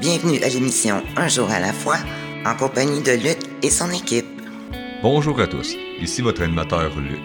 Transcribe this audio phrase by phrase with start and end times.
[0.00, 1.98] Bienvenue à l'émission Un jour à la fois,
[2.44, 4.26] en compagnie de Luc et son équipe.
[5.02, 7.20] Bonjour à tous, ici votre animateur Luc.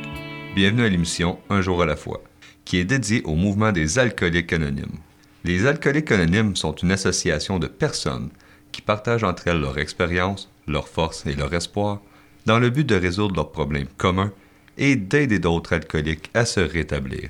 [0.56, 2.22] Bienvenue à l'émission Un jour à la fois,
[2.66, 5.00] qui est dédiée au mouvement des alcooliques anonymes.
[5.44, 8.30] Les alcooliques anonymes sont une association de personnes
[8.72, 12.02] qui partagent entre elles leur expérience, leurs forces et leur espoir
[12.46, 14.32] dans le but de résoudre leurs problèmes communs
[14.78, 17.30] et d'aider d'autres alcooliques à se rétablir.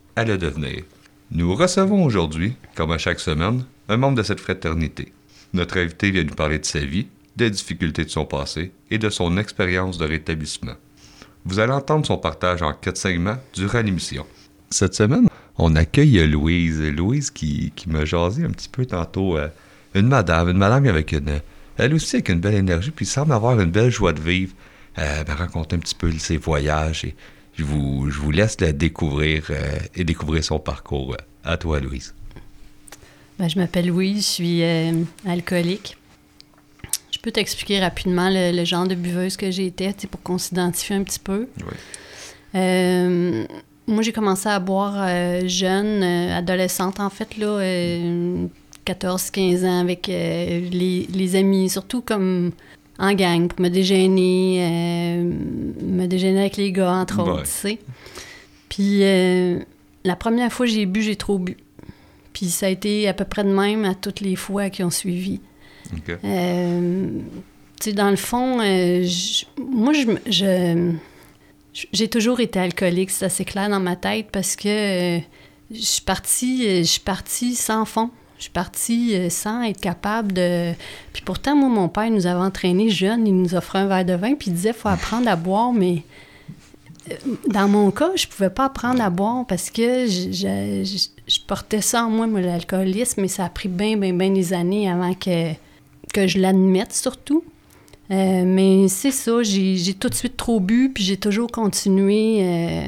[0.15, 0.83] à le devenir.
[1.31, 5.11] Nous recevons aujourd'hui, comme à chaque semaine, un membre de cette fraternité.
[5.53, 9.09] Notre invité vient nous parler de sa vie, des difficultés de son passé et de
[9.09, 10.75] son expérience de rétablissement.
[11.45, 14.25] Vous allez entendre son partage en quatre segments durant l'émission.
[14.69, 16.81] Cette semaine, on accueille Louise.
[16.81, 19.37] Louise qui, qui m'a jasé un petit peu tantôt.
[19.37, 19.47] euh,
[19.93, 21.41] une madame, une madame avec une.
[21.77, 24.53] Elle aussi avec une belle énergie, puis semble avoir une belle joie de vivre.
[24.97, 27.15] Euh, elle m'a raconté un petit peu ses voyages et
[27.61, 31.15] je vous, je vous laisse la découvrir euh, et découvrir son parcours.
[31.43, 32.15] À toi, Louise.
[33.37, 35.95] Ben, je m'appelle Louise, je suis euh, alcoolique.
[37.11, 40.95] Je peux t'expliquer rapidement le, le genre de buveuse que j'ai été, pour qu'on s'identifie
[40.95, 41.47] un petit peu.
[41.59, 41.73] Oui.
[42.55, 43.45] Euh,
[43.85, 45.07] moi, j'ai commencé à boire
[45.47, 48.47] jeune, adolescente en fait, là, euh,
[48.87, 52.51] 14-15 ans avec les, les amis, surtout comme
[53.01, 55.23] en gang, pour me déjeuner, euh,
[55.81, 57.29] me déjeuner avec les gars, entre Ouais.
[57.31, 57.79] autres, tu sais.
[58.69, 59.59] Puis euh,
[60.05, 61.57] la première fois que j'ai bu, j'ai trop bu.
[62.31, 64.89] Puis ça a été à peu près de même à toutes les fois qui ont
[64.89, 65.41] suivi.
[66.23, 67.09] Euh,
[67.79, 69.05] tu sais, dans le fond, euh,
[69.57, 70.91] moi, je,
[71.91, 75.19] j'ai toujours été alcoolique, c'est assez clair dans ma tête, parce que
[75.71, 78.09] je suis partie, je suis partie sans fond.
[78.41, 80.71] Je suis partie euh, sans être capable de...
[81.13, 84.13] Puis pourtant, moi, mon père nous avait entraînés jeunes, il nous offrait un verre de
[84.13, 86.01] vin, puis il disait, faut apprendre à boire, mais
[87.11, 87.15] euh,
[87.49, 91.39] dans mon cas, je pouvais pas apprendre à boire parce que je, je- je- je
[91.45, 95.13] portais ça en moi, l'alcoolisme, mais ça a pris bien, bien, bien des années avant
[95.13, 95.53] que,
[96.11, 97.43] que je l'admette, surtout.
[98.09, 102.81] Euh, mais c'est ça, j'ai tout de suite trop bu, puis j'ai toujours continué euh,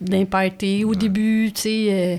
[0.00, 0.82] d'un party.
[0.84, 2.16] Au début, tu sais, euh,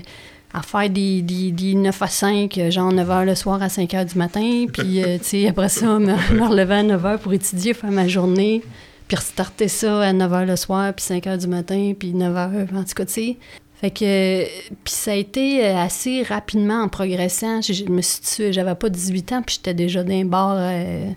[0.54, 3.68] à faire des, des, des 9 à 5, euh, genre 9 h le soir à
[3.68, 7.02] 5 h du matin, puis, euh, tu sais, après ça, me, me relever à 9
[7.02, 8.62] h pour étudier, faire ma journée,
[9.08, 12.34] puis restarter ça à 9 h le soir, puis 5 h du matin, puis 9
[12.34, 13.36] h, en tout cas, tu sais.
[13.82, 17.60] Fait que, puis ça a été euh, assez rapidement en progressant.
[17.60, 21.10] Je, je me suis tuée, j'avais pas 18 ans, puis j'étais déjà d'un bar euh,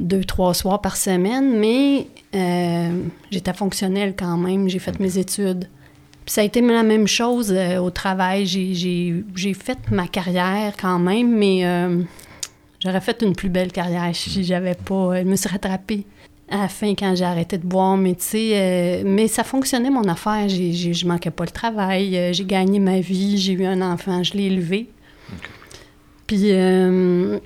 [0.00, 5.68] deux, trois soirs par semaine, mais euh, j'étais fonctionnelle quand même, j'ai fait mes études.
[6.26, 8.46] Puis ça a été la même chose euh, au travail.
[8.46, 12.02] J'ai- fait ma carrière quand même, mais euh,
[12.80, 15.20] j'aurais fait une plus belle carrière si j'avais pas.
[15.22, 16.04] Je me suis rattrapée
[16.50, 19.88] à la fin quand j'ai arrêté de boire, mais tu sais, euh, mais ça fonctionnait
[19.90, 20.48] mon affaire.
[20.48, 23.80] J'ai- j'ai- je manquais pas le travail, euh, j'ai gagné ma vie, j'ai eu un
[23.80, 24.88] enfant, je l'ai élevé.
[26.26, 27.38] Puis euh,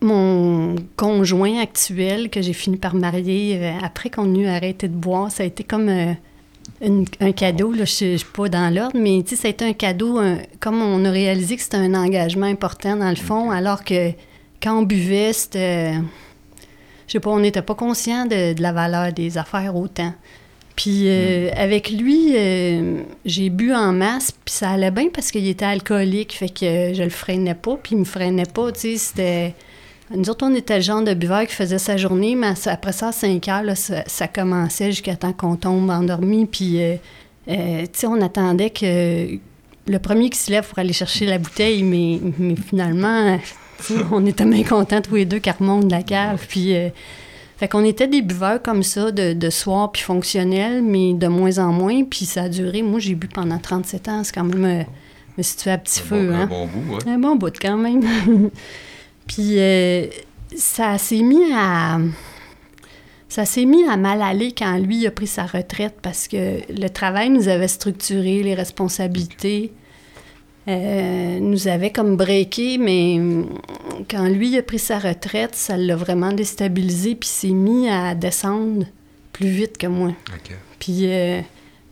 [0.00, 5.30] mon conjoint actuel que j'ai fini par marier euh, après qu'on eut arrêté de boire,
[5.30, 6.12] ça a été comme euh,
[6.80, 7.72] une- un cadeau.
[7.72, 10.18] Là, je ne suis pas dans l'ordre, mais tu sais, ça a été un cadeau,
[10.18, 14.10] un- comme on a réalisé que c'était un engagement important dans le fond, alors que
[14.62, 15.94] quand on buvait, c'était.
[17.06, 20.14] Je sais pas, on n'était pas conscient de, de la valeur des affaires autant.
[20.74, 25.46] Puis euh, avec lui, euh, j'ai bu en masse, puis ça allait bien parce qu'il
[25.46, 28.96] était alcoolique, fait que je le freinais pas, puis il me freinait pas, tu sais,
[28.96, 29.54] c'était...
[30.10, 33.08] Nous autres, on était le genre de buveur qui faisait sa journée, mais après ça,
[33.08, 36.96] à 5 heures, là, ça, ça commençait jusqu'à temps qu'on tombe endormi, puis, euh,
[37.48, 39.38] euh, tu sais, on attendait que
[39.86, 43.38] le premier qui se lève pour aller chercher la bouteille, mais, mais finalement,
[44.12, 46.74] on était bien contents tous les deux qu'elle remonte de la cave, puis...
[46.76, 46.88] euh,
[47.56, 51.58] fait qu'on était des buveurs comme ça, de, de soir, puis fonctionnels, mais de moins
[51.58, 52.02] en moins.
[52.02, 52.82] Puis ça a duré.
[52.82, 54.24] Moi, j'ai bu pendant 37 ans.
[54.24, 54.64] C'est quand même.
[54.64, 54.82] euh,
[55.38, 56.40] me situer à petit Un feu, bon, hein?
[56.42, 57.12] un bon bout, ouais.
[57.12, 58.02] Un bon bout quand même.
[59.26, 60.06] puis euh,
[60.56, 61.98] ça s'est mis à.
[63.28, 66.88] Ça s'est mis à mal aller quand lui a pris sa retraite parce que le
[66.88, 69.72] travail nous avait structuré, les responsabilités
[70.66, 73.58] euh, nous avait comme breaké, mais hum,
[74.08, 78.86] quand lui a pris sa retraite, ça l'a vraiment déstabilisé puis s'est mis à descendre
[79.32, 80.12] plus vite que moi.
[80.78, 81.40] Puis euh,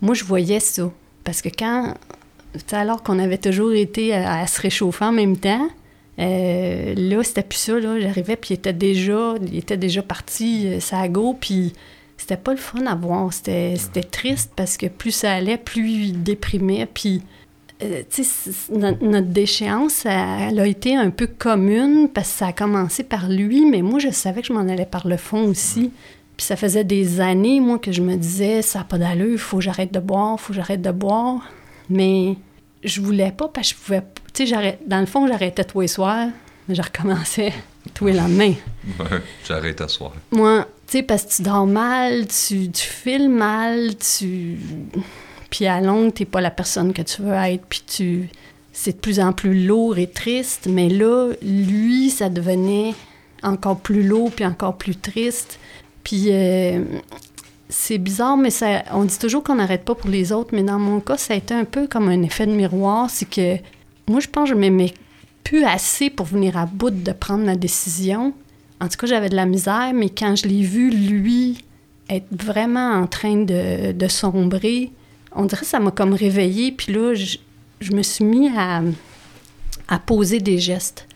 [0.01, 0.91] moi, je voyais ça.
[1.23, 1.93] Parce que quand
[2.71, 5.69] alors qu'on avait toujours été à, se réchauffer en même temps,
[6.19, 7.79] euh, là, c'était plus ça.
[7.81, 11.73] J'arrivais, puis il était déjà, parti, euh, ça go, puis
[12.17, 13.33] c'était pas le fun à voir.
[13.33, 13.77] C'était,
[14.09, 16.87] triste parce que plus ça allait, plus il déprimait.
[16.91, 17.21] Puis,
[17.81, 18.03] euh,
[18.71, 23.65] notre, déchéance, elle, a été un peu commune parce que ça a commencé par lui,
[23.65, 25.91] mais moi, je savais que je m'en allais par le fond aussi.
[26.37, 29.37] Puis ça faisait des années, moi, que je me disais, ça n'a pas d'allure, il
[29.37, 31.51] faut que j'arrête de boire, il faut que j'arrête de boire.
[31.89, 32.37] Mais
[32.83, 34.03] je voulais pas parce que je pouvais.
[34.33, 36.27] Tu sais, dans le fond, j'arrêtais tous les soirs,
[36.67, 37.53] mais je recommençais
[37.93, 38.53] tous les lendemains.
[38.99, 40.13] Ouais, j'arrête à soir.
[40.31, 44.57] Moi, tu sais, parce que tu dors mal, tu, tu files mal, tu.
[45.49, 48.29] Puis à longue, t'es pas la personne que tu veux être, puis tu.
[48.75, 52.95] C'est de plus en plus lourd et triste, mais là, lui, ça devenait
[53.43, 55.59] encore plus lourd puis encore plus triste.
[56.03, 56.83] Puis euh,
[57.69, 60.79] c'est bizarre, mais ça, on dit toujours qu'on n'arrête pas pour les autres, mais dans
[60.79, 63.09] mon cas, ça a été un peu comme un effet de miroir.
[63.09, 63.57] C'est que
[64.07, 64.93] moi, je pense que je m'aimais
[65.43, 68.33] plus assez pour venir à bout de prendre ma décision.
[68.79, 71.57] En tout cas, j'avais de la misère, mais quand je l'ai vu, lui,
[72.09, 74.91] être vraiment en train de, sombrer,
[75.33, 76.71] on dirait que ça m'a comme réveillée.
[76.71, 77.37] Puis là, je,
[77.93, 78.81] me suis mis à,
[80.05, 81.07] poser des gestes.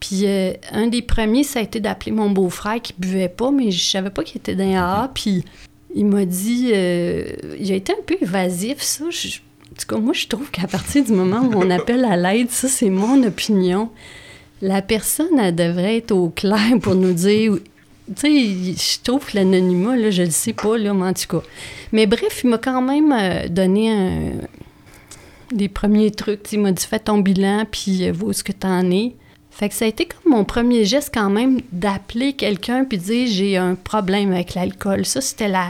[0.00, 3.70] Puis euh, un des premiers, ça a été d'appeler mon beau-frère qui buvait pas, mais
[3.70, 5.10] je savais pas qu'il était dans AA.
[5.14, 5.44] Puis
[5.94, 7.24] il m'a dit, euh,
[7.58, 9.04] il a été un peu évasif, ça.
[9.72, 12.50] En tout cas, moi, je trouve qu'à partir du moment où on appelle à l'aide,
[12.50, 13.90] ça, c'est mon opinion.
[14.60, 17.54] La personne, elle devrait être au clair pour nous dire.
[18.14, 21.38] Tu sais, je trouve que l'anonymat, là, je le sais pas, là, mais en tout
[21.38, 21.46] cas.
[21.92, 24.32] Mais bref, il m'a quand même euh, donné un,
[25.52, 26.52] des premiers trucs.
[26.52, 29.14] Il m'a dit, fais ton bilan, puis euh, vois ce que t'en es.
[29.50, 33.26] Fait que ça a été comme mon premier geste quand même d'appeler quelqu'un puis dire
[33.30, 35.04] j'ai un problème avec l'alcool.
[35.04, 35.68] Ça, c'était la,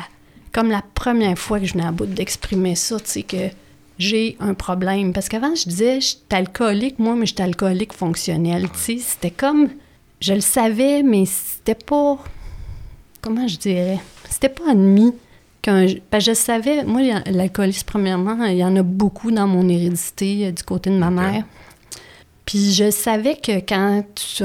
[0.53, 3.49] comme la première fois que je venais à bout d'exprimer ça, tu sais, que
[3.99, 5.13] j'ai un problème.
[5.13, 8.99] Parce qu'avant, je disais, je suis alcoolique, moi, mais je suis alcoolique fonctionnel, tu sais.
[8.99, 9.69] C'était comme,
[10.21, 12.19] je le savais, mais c'était pas,
[13.21, 13.99] comment je dirais,
[14.29, 15.13] c'était pas admis.
[15.63, 19.69] Qu'un, parce que je savais, moi, l'alcoolisme, premièrement, il y en a beaucoup dans mon
[19.69, 21.45] hérédité euh, du côté de ma mère.
[22.45, 24.43] Puis je savais que quand tu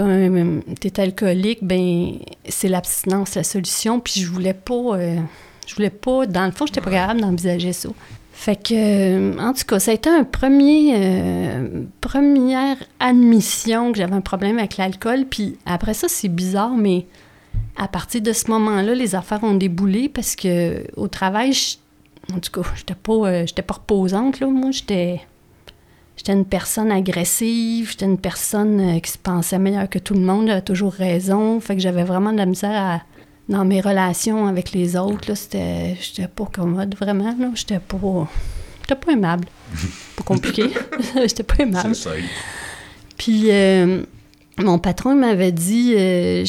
[0.88, 4.00] es alcoolique, ben c'est l'abstinence la solution.
[4.00, 5.18] Puis je voulais pas, euh,
[5.66, 7.90] je voulais pas, dans le fond, j'étais pas capable d'envisager ça.
[8.38, 13.98] Fait que, euh, en tout cas, ça a été un premier, euh, première admission que
[13.98, 15.26] j'avais un problème avec l'alcool.
[15.26, 17.08] Puis après ça, c'est bizarre, mais
[17.78, 21.52] à partir de ce moment-là, les affaires ont déboulé parce que au travail,
[22.32, 24.46] en tout cas, j'étais pas, j'étais pas reposante, là.
[24.46, 25.20] Moi, j'étais
[26.16, 30.22] J'étais une personne agressive, j'étais une personne euh, qui se pensait meilleure que tout le
[30.22, 31.60] monde, j'avais toujours raison.
[31.60, 33.02] Fait que j'avais vraiment de la misère
[33.50, 35.36] dans mes relations avec les autres.
[35.36, 37.36] C'était, j'étais pas commode, vraiment.
[37.40, 37.52] Là.
[37.56, 38.30] J'étais pas,
[38.82, 39.48] j'étais pas aimable.
[40.16, 40.70] pas compliqué.
[41.16, 41.96] j'étais pas aimable.
[43.18, 44.04] Puis euh,
[44.60, 46.46] mon patron m'avait dit euh,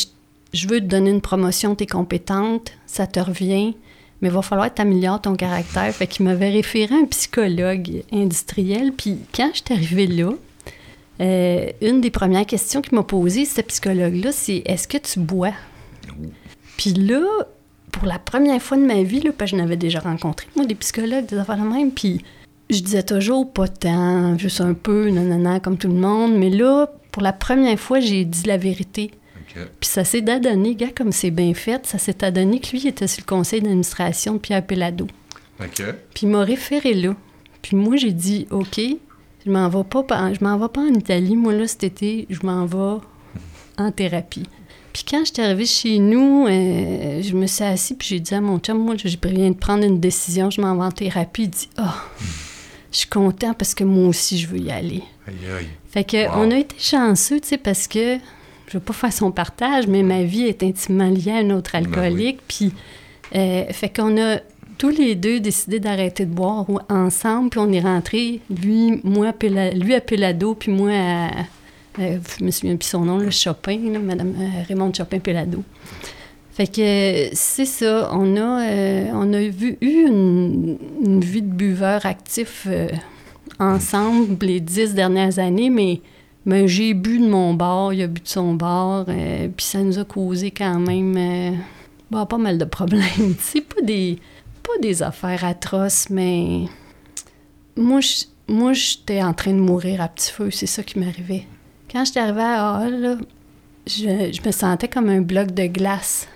[0.52, 3.74] Je veux te donner une promotion, t'es compétente, ça te revient
[4.20, 5.92] mais il va falloir que tu améliores ton caractère.
[5.94, 8.92] Fait qu'il m'avait référé à un psychologue industriel.
[8.92, 10.30] Puis quand je suis arrivée là,
[11.20, 15.52] euh, une des premières questions qu'il m'a posées, ce psychologue-là, c'est Est-ce que tu bois?
[16.78, 17.26] Puis là,
[17.92, 20.64] pour la première fois de ma vie, là, parce que je n'avais déjà rencontré, moi,
[20.64, 22.24] des psychologues, des affaires de même, puis
[22.70, 26.36] je disais toujours pas tant, juste un peu, nanana, comme tout le monde.
[26.36, 29.10] Mais là, pour la première fois, j'ai dit la vérité.
[29.80, 33.08] Puis ça s'est adonné, gars, comme c'est bien fait, ça s'est adonné que lui était
[33.08, 35.08] sur le conseil d'administration de Pierre Pelado.
[36.14, 37.16] Puis il m'a référé là.
[37.60, 38.80] Puis moi, j'ai dit, OK,
[39.44, 41.34] je m'en vais pas, je m'en vais pas en Italie.
[41.34, 43.00] Moi, là, cet été, je m'en vais
[43.78, 44.44] en thérapie.
[44.92, 48.40] Puis quand j'étais arrivée chez nous, euh, je me suis assise puis j'ai dit à
[48.40, 51.44] mon chum, moi, j'ai viens de prendre une décision, je m'en vais en thérapie.
[51.44, 51.82] Il dit, oh,
[52.92, 55.02] je suis content parce que moi aussi, je veux y aller.
[55.26, 55.68] Aïe, aïe.
[55.90, 58.18] Fait que on a été chanceux, tu sais, parce que
[58.66, 61.72] je veux pas faire son partage, mais ma vie est intimement liée à un autre
[61.72, 62.40] ben alcoolique.
[62.46, 62.72] Puis,
[63.34, 64.38] euh, fait qu'on a
[64.76, 69.32] tous les deux décidé d'arrêter de boire ensemble, puis on est rentrés, lui, moi,
[69.74, 71.30] lui à Pelado, puis moi à,
[72.00, 75.62] euh, je me souviens plus son nom, le Chopin, Madame euh, Raymond Chopin Pelado.
[76.52, 82.66] Fait que c'est ça, on a, on a vu, eu une, vie de buveur actif
[83.60, 86.00] ensemble les dix dernières années, mais
[86.66, 89.98] j'ai bu de mon bar, il a bu de son bar, euh, puis ça nous
[89.98, 91.56] a causé quand même euh,
[92.10, 93.34] bah, pas mal de problèmes.
[93.38, 94.18] C'est pas des,
[94.62, 96.64] pas des affaires atroces, mais
[97.76, 98.00] moi,
[98.48, 101.44] moi, j'étais en train de mourir à petit feu, c'est ça qui m'arrivait.
[101.90, 103.18] Quand j'étais arrivée à Hall,
[103.86, 106.28] je, je, me sentais comme un bloc de glace.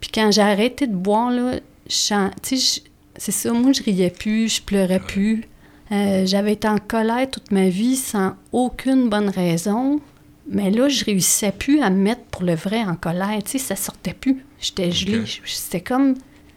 [0.00, 5.00] Puis quand j'ai arrêté de boire, là, c'est ça, moi, je riais plus, je pleurais
[5.00, 5.44] plus.
[5.92, 10.00] Euh, j'avais été en colère toute ma vie sans aucune bonne raison.
[10.48, 13.38] Mais là, je réussissais plus à me mettre pour le vrai en colère.
[13.44, 14.44] Tu sais, ça sortait plus.
[14.60, 15.24] J'étais gelée.
[15.44, 16.14] C'était comme...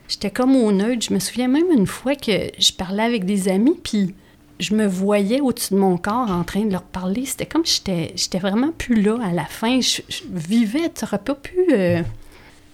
[0.08, 1.06] J'étais comme au neutre.
[1.08, 4.14] Je me souviens même une fois que je parlais avec des amis, puis
[4.60, 7.26] je me voyais au-dessus de mon corps en train de leur parler.
[7.26, 9.80] C'était comme j'étais, j'étais vraiment plus là à la fin.
[9.82, 11.58] Je, vivais, tu n'aurais pas pu...
[11.72, 12.02] Euh,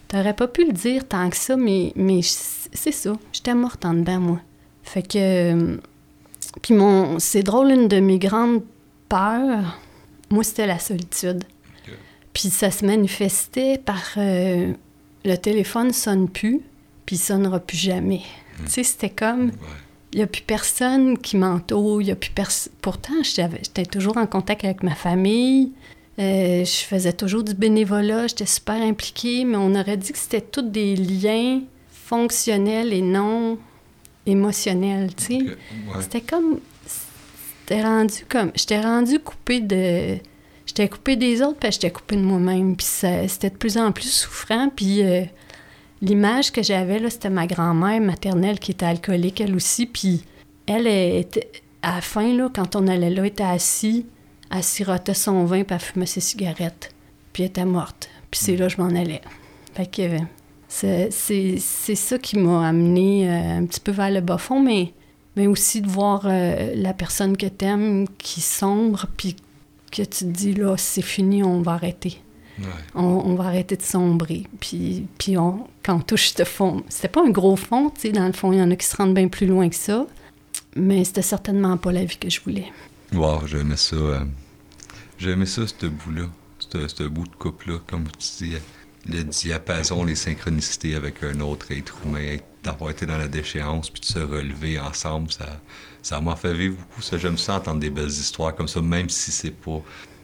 [0.08, 3.14] t'aurais pas pu le dire tant que ça, mais, mais c'est ça.
[3.32, 4.40] J'étais morte en dedans, moi.
[4.84, 5.18] Fait que...
[5.18, 5.78] Euh,
[6.62, 7.20] puis mon...
[7.20, 8.64] C'est drôle, une de mes grandes
[9.08, 9.80] peurs,
[10.30, 11.44] moi, c'était la solitude.
[12.34, 14.02] Puis ça se manifestait par...
[14.18, 14.74] Euh,
[15.26, 16.62] le téléphone sonne plus,
[17.06, 18.22] puis il sonnera plus jamais.
[18.60, 18.66] Hmm.
[18.66, 19.52] Tu sais, c'était comme...
[20.12, 22.74] Il n'y a plus personne qui m'entoure, il a plus personne...
[22.82, 25.72] Pourtant, j'étais toujours en contact avec ma famille,
[26.20, 30.42] euh, je faisais toujours du bénévolat, j'étais super impliquée, mais on aurait dit que c'était
[30.42, 31.62] tous des liens
[31.92, 33.58] fonctionnels et non
[34.26, 35.40] émotionnels, tu sais.
[36.02, 36.60] C'était comme...
[36.86, 38.52] C'était rendu comme...
[38.56, 40.18] J'étais rendu coupée de...
[40.66, 42.76] J'étais coupée des autres, puis j'étais coupée de moi-même.
[42.76, 45.04] Puis c'était de plus en plus souffrant, puis...
[45.04, 45.24] Euh,
[46.02, 49.86] l'image que j'avais, là, c'était ma grand-mère maternelle qui était alcoolique, elle aussi.
[49.86, 50.24] Puis
[50.66, 51.52] elle, était,
[51.82, 54.06] à la fin, là, quand on allait là, elle était assise,
[54.52, 56.94] elle sirotait son vin, puis elle fumait ses cigarettes.
[57.34, 58.10] Puis elle était morte.
[58.32, 59.22] Puis c'est là que je m'en allais.
[59.74, 60.20] Fait que
[60.68, 61.60] c'est,
[61.96, 64.94] ça qui m'a amené euh, un petit peu vers le bas fond, mais,
[65.36, 69.36] mais aussi de voir euh, la personne que t'aimes qui sombre, puis
[69.92, 72.22] que tu te dis, là, c'est fini, on va arrêter.
[72.96, 74.44] On, va arrêter de sombrer.
[74.60, 78.12] Puis, puis on, quand on touche ce fond, c'était pas un gros fond, tu sais,
[78.12, 80.06] dans le fond, il y en a qui se rendent bien plus loin que ça,
[80.76, 82.72] mais c'était certainement pas la vie que je voulais.
[83.14, 83.96] Wow, j'aimais ça.
[83.96, 84.20] Euh,
[85.18, 86.28] j'aimais ça, ce bout-là,
[86.60, 88.56] ce bout de couple-là, comme tu dis,
[89.08, 94.02] le diapason, les synchronicités avec un autre être humain, d'avoir été dans la déchéance, puis
[94.02, 95.60] de se relever ensemble, ça
[96.02, 97.02] ça m'a fait vivre beaucoup.
[97.02, 99.82] Ça, j'aime ça entendre des belles histoires comme ça, même si c'est pas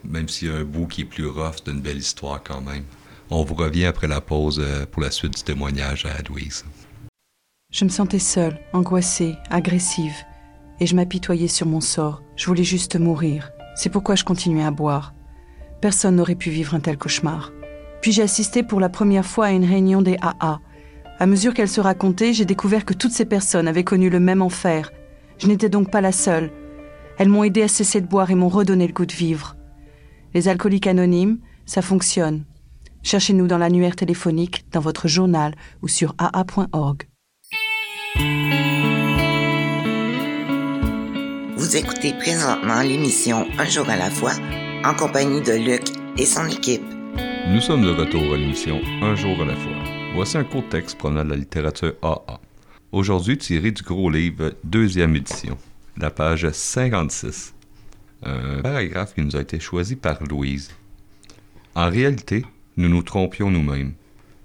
[0.10, 2.62] même s'il y a un bout qui est plus rough, c'est une belle histoire quand
[2.62, 2.84] même.
[3.30, 6.64] On vous revient après la pause euh, pour la suite du témoignage à Louise.
[7.72, 10.16] Je me sentais seule, angoissée, agressive,
[10.80, 12.22] et je m'apitoyais sur mon sort.
[12.36, 13.52] Je voulais juste mourir.
[13.76, 15.14] C'est pourquoi je continuais à boire.
[15.82, 17.52] Personne n'aurait pu vivre un tel cauchemar.
[18.02, 20.60] Puis j'ai assisté pour la première fois à une réunion des AA.
[21.18, 24.42] À mesure qu'elle se racontait, j'ai découvert que toutes ces personnes avaient connu le même
[24.42, 24.92] enfer.
[25.38, 26.52] Je n'étais donc pas la seule.
[27.18, 29.56] Elles m'ont aidé à cesser de boire et m'ont redonné le goût de vivre.
[30.36, 32.44] Les alcooliques anonymes, ça fonctionne.
[33.04, 37.04] Cherchez-nous dans l'annuaire téléphonique, dans votre journal ou sur aa.org.
[41.56, 44.34] Vous écoutez présentement l'émission Un jour à la fois
[44.84, 45.84] en compagnie de Luc
[46.18, 46.84] et son équipe.
[47.48, 49.72] Nous sommes de retour à l'émission Un jour à la fois.
[50.16, 52.42] Voici un court texte prenant la littérature AA.
[52.92, 55.58] Aujourd'hui tiré du gros livre deuxième édition,
[55.98, 57.55] la page 56
[58.24, 60.72] un paragraphe qui nous a été choisi par Louise.
[61.76, 62.46] En réalité,
[62.78, 63.94] nous nous trompions nous-mêmes,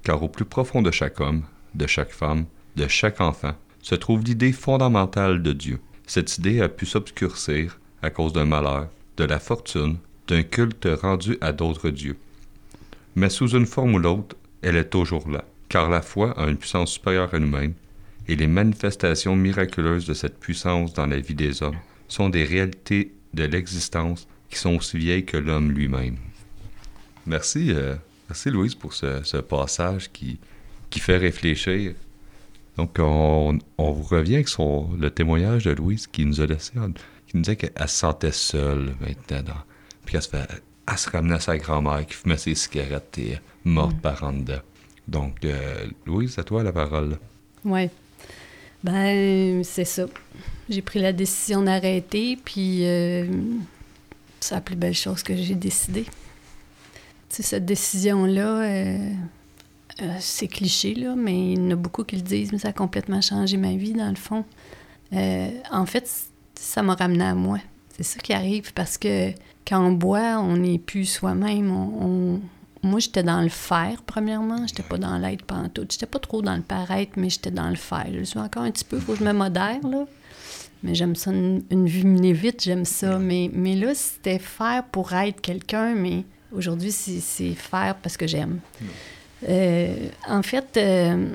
[0.03, 1.43] car au plus profond de chaque homme,
[1.75, 2.47] de chaque femme,
[2.77, 5.81] de chaque enfant, se trouve l'idée fondamentale de Dieu.
[6.07, 9.97] Cette idée a pu s'obscurcir à cause d'un malheur, de la fortune,
[10.29, 12.17] d'un culte rendu à d'autres dieux.
[13.17, 16.57] Mais sous une forme ou l'autre, elle est toujours là, car la foi a une
[16.57, 17.75] puissance supérieure à nous-mêmes,
[18.29, 23.13] et les manifestations miraculeuses de cette puissance dans la vie des hommes sont des réalités
[23.35, 26.17] de l'existence qui sont aussi vieilles que l'homme lui-même.
[27.27, 27.95] Merci, euh,
[28.29, 30.39] merci Louise pour ce, passage qui,
[30.91, 31.95] qui fait réfléchir.
[32.77, 36.73] Donc, on, on revient avec son, le témoignage de Louise qui nous a laissé,
[37.27, 39.63] qui nous disait qu'elle se sentait seule maintenant.
[40.05, 40.47] puis elle se, fait,
[40.91, 44.01] elle se ramenait à sa grand-mère qui fumait ses cigarettes et morte mm.
[44.01, 44.63] par en dedans.
[45.07, 47.19] Donc, euh, Louise, à toi la parole.
[47.65, 47.89] Oui.
[48.83, 50.07] Ben, c'est ça.
[50.71, 53.27] J'ai pris la décision d'arrêter, puis euh,
[54.39, 56.05] c'est la plus belle chose que j'ai décidé.
[57.29, 59.13] Tu cette décision-là, euh,
[60.03, 62.69] euh, c'est cliché, là, mais il y en a beaucoup qui le disent, mais ça
[62.69, 64.45] a complètement changé ma vie, dans le fond.
[65.13, 66.09] en fait,
[66.55, 67.59] ça m'a ramené à moi.
[67.97, 69.31] C'est ça qui arrive, parce que
[69.67, 72.41] quand on boit, on n'est plus soi-même, on
[72.83, 74.67] moi, j'étais dans le faire, premièrement.
[74.67, 75.87] J'étais pas dans l'être tout.
[75.91, 78.07] J'étais pas trop dans le paraître, mais j'étais dans le faire.
[78.13, 80.07] Je suis encore un petit peu, faut que je me modère, là.
[80.83, 83.19] Mais j'aime ça, une, vie menée vite, j'aime ça.
[83.19, 88.61] Mais, mais là, c'était faire pour être quelqu'un, mais aujourd'hui, c'est faire parce que j'aime.
[89.49, 91.35] Euh, en fait, euh,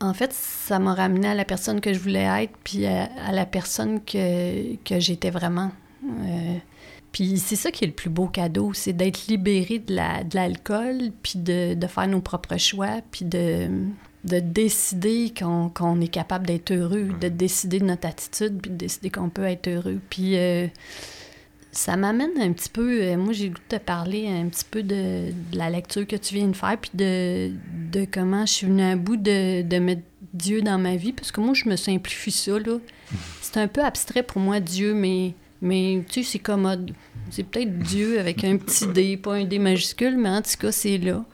[0.00, 3.46] en fait, ça m'a ramené à la personne que je voulais être, puis à, la
[3.46, 5.70] personne que, que j'étais vraiment.
[6.04, 6.56] Euh,
[7.12, 9.94] puis c'est ça qui est le plus beau cadeau, c'est d'être libéré de
[10.34, 13.68] l'alcool, puis de, faire nos propres choix, puis de,
[14.24, 19.10] de décider qu'on est capable d'être heureux, de décider de notre attitude, puis de décider
[19.10, 20.00] qu'on peut être heureux.
[20.10, 20.66] Puis euh,
[21.70, 24.64] ça m'amène un petit peu, euh, moi j'ai le goût de te parler un petit
[24.68, 27.52] peu de, la lecture que tu viens de faire, puis de,
[27.92, 30.02] de comment je suis venue à bout de, de, mettre
[30.34, 32.78] Dieu dans ma vie, parce que moi je me simplifie ça, là.
[33.40, 36.92] C'est un peu abstrait pour moi, Dieu, mais, mais tu sais, c'est commode.
[37.30, 40.72] C'est peut-être Dieu avec un petit D, pas un D majuscule, mais en tout cas,
[40.72, 41.24] c'est là.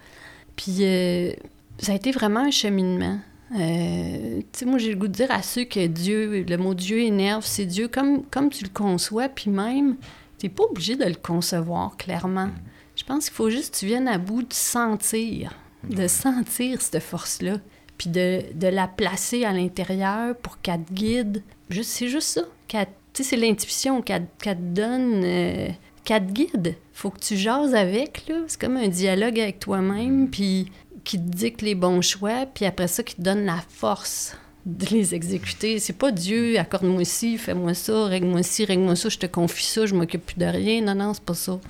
[0.56, 1.32] Puis euh,
[1.78, 3.18] ça a été vraiment un cheminement.
[3.56, 6.74] Euh, tu sais, moi, j'ai le goût de dire à ceux que Dieu, le mot
[6.74, 9.96] Dieu énerve, c'est Dieu comme, comme tu le conçois, puis même,
[10.38, 12.50] t'es pas obligé de le concevoir clairement.
[12.96, 15.52] Je pense qu'il faut juste que tu viennes à bout de sentir,
[15.88, 17.58] de sentir cette force-là,
[17.98, 21.42] puis de, de, la placer à l'intérieur pour qu'elle te guide.
[21.82, 22.42] C'est juste ça.
[22.68, 22.78] Tu
[23.22, 25.68] sais, c'est l'intuition qu'elle te donne, euh,
[26.04, 26.76] qu'elle te guide.
[26.92, 28.36] Faut que tu jases avec, là.
[28.48, 30.70] C'est comme un dialogue avec toi-même, puis
[31.04, 34.86] qui te dicte les bons choix, puis après ça, qui te donne la force de
[34.86, 35.78] les exécuter.
[35.78, 39.84] C'est pas Dieu, accorde-moi ci, fais-moi ça, règle-moi ci, règle-moi ça, je te confie ça,
[39.84, 40.80] je m'occupe plus de rien.
[40.82, 41.60] Non, non, c'est pas ça.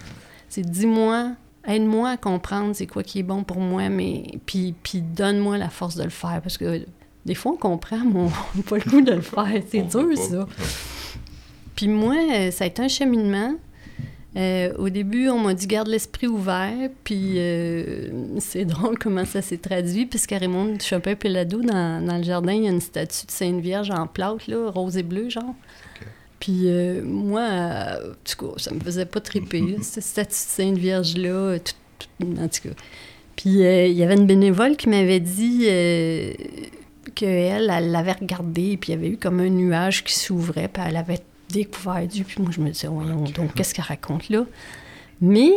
[0.48, 1.32] C'est dis-moi,
[1.66, 5.70] aide-moi à comprendre c'est quoi qui est bon pour moi, mais puis, puis donne-moi la
[5.70, 6.86] force de le faire, parce que
[7.26, 9.62] des fois, on comprend, mais on n'a pas le goût de le faire.
[9.68, 10.46] C'est dur, ça.
[11.74, 12.14] Puis moi,
[12.52, 13.54] ça a été un cheminement.
[14.36, 18.08] Euh, au début, on m'a dit garde l'esprit ouvert, puis euh,
[18.40, 22.64] c'est drôle comment ça s'est traduit, puisqu'à Raymond chopin pelado dans, dans le jardin, il
[22.64, 25.54] y a une statue de Sainte Vierge en plâtre, là, rose et bleu, genre.
[26.40, 30.78] Puis euh, moi, en tout cas, ça me faisait pas triper, cette statue de Sainte
[30.78, 31.56] Vierge-là,
[32.22, 32.74] en tout cas.
[33.36, 35.66] Puis il y avait une bénévole qui m'avait dit
[37.14, 40.82] qu'elle, elle l'avait regardé, puis il y avait eu comme un nuage qui s'ouvrait, puis
[40.86, 41.20] elle avait
[41.58, 42.25] découvert Dieu.
[42.26, 44.44] Puis moi, je me disais, voyons donc, qu'est-ce qu'elle raconte là?
[45.20, 45.50] Mais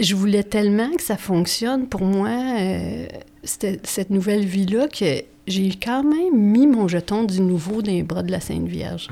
[0.00, 3.06] je voulais tellement que ça fonctionne pour moi, euh,
[3.42, 8.22] cette nouvelle vie-là, que j'ai quand même mis mon jeton du nouveau dans les bras
[8.22, 9.08] de la Sainte Vierge.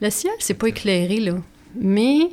[0.00, 1.34] Le ciel, c'est pas éclairé, là.
[1.78, 2.30] Mais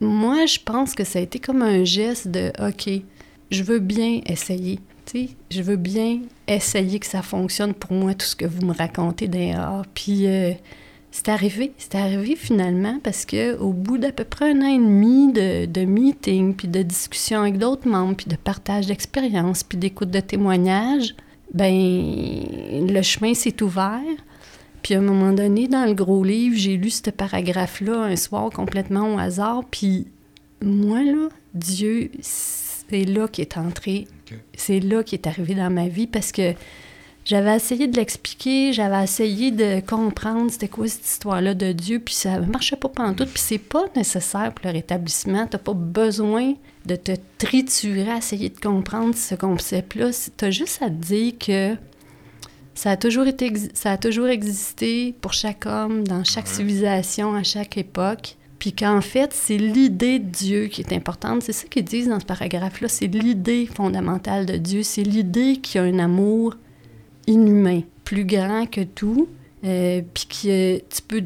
[0.00, 2.90] moi, je pense que ça a été comme un geste de OK,
[3.50, 4.78] je veux bien essayer.
[5.06, 8.72] sais, je veux bien essayer que ça fonctionne pour moi, tout ce que vous me
[8.72, 9.84] racontez d'ailleurs.
[9.94, 10.52] Puis euh,
[11.12, 14.78] c'est arrivé, c'est arrivé finalement parce que au bout d'à peu près un an et
[14.78, 19.76] demi de, de meetings, puis de discussions avec d'autres membres, puis de partage d'expériences, puis
[19.76, 21.14] d'écoute de témoignages,
[21.52, 24.00] ben le chemin s'est ouvert.
[24.82, 28.50] Puis à un moment donné, dans le gros livre, j'ai lu ce paragraphe-là un soir
[28.50, 29.64] complètement au hasard.
[29.70, 30.06] Puis
[30.62, 34.08] moi, là, Dieu, c'est là qui est entré.
[34.54, 36.54] C'est là qui est arrivé dans ma vie parce que
[37.24, 42.14] j'avais essayé de l'expliquer, j'avais essayé de comprendre c'était quoi cette histoire-là de Dieu, puis
[42.14, 43.26] ça ne marchait pas tout.
[43.26, 45.46] Puis c'est pas nécessaire pour le rétablissement.
[45.46, 46.54] Tu n'as pas besoin
[46.84, 50.10] de te triturer à essayer de comprendre ce concept-là.
[50.36, 51.76] Tu as juste à te dire que
[52.74, 57.44] ça a, toujours été, ça a toujours existé pour chaque homme, dans chaque civilisation, à
[57.44, 58.36] chaque époque.
[58.58, 61.42] Puis qu'en fait, c'est l'idée de Dieu qui est importante.
[61.42, 62.88] C'est ça qu'ils disent dans ce paragraphe-là.
[62.88, 64.82] C'est l'idée fondamentale de Dieu.
[64.82, 66.56] C'est l'idée qu'il y a un amour
[67.26, 69.28] inhumain, plus grand que tout,
[69.64, 71.22] euh, puis que tu peux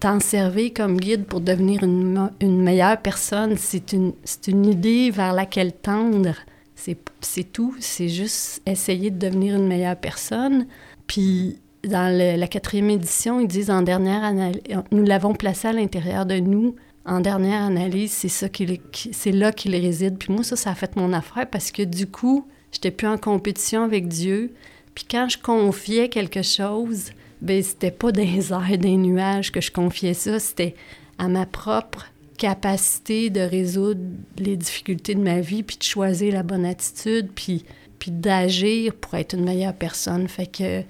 [0.00, 3.56] t'en servir comme guide pour devenir une, meilleure personne.
[3.56, 4.12] C'est une,
[4.46, 6.34] une idée vers laquelle tendre.
[6.74, 7.74] C'est tout.
[7.80, 10.66] C'est juste essayer de devenir une meilleure personne.
[11.06, 16.26] Puis dans la quatrième édition, ils disent en dernière analyse, nous l'avons placé à l'intérieur
[16.26, 16.76] de nous.
[17.06, 18.80] En dernière analyse, c'est ça qui,
[19.12, 20.16] c'est là qu'il réside.
[20.18, 23.18] Puis moi, ça, ça a fait mon affaire parce que du coup, j'étais plus en
[23.18, 24.54] compétition avec Dieu.
[24.94, 29.70] Puis quand je confiais quelque chose, ben c'était pas des airs, des nuages que je
[29.70, 30.74] confiais ça, c'était
[31.18, 34.00] à ma propre capacité de résoudre
[34.38, 37.64] les difficultés de ma vie, puis de choisir la bonne attitude, puis,
[37.98, 40.26] puis d'agir pour être une meilleure personne.
[40.28, 40.82] Fait que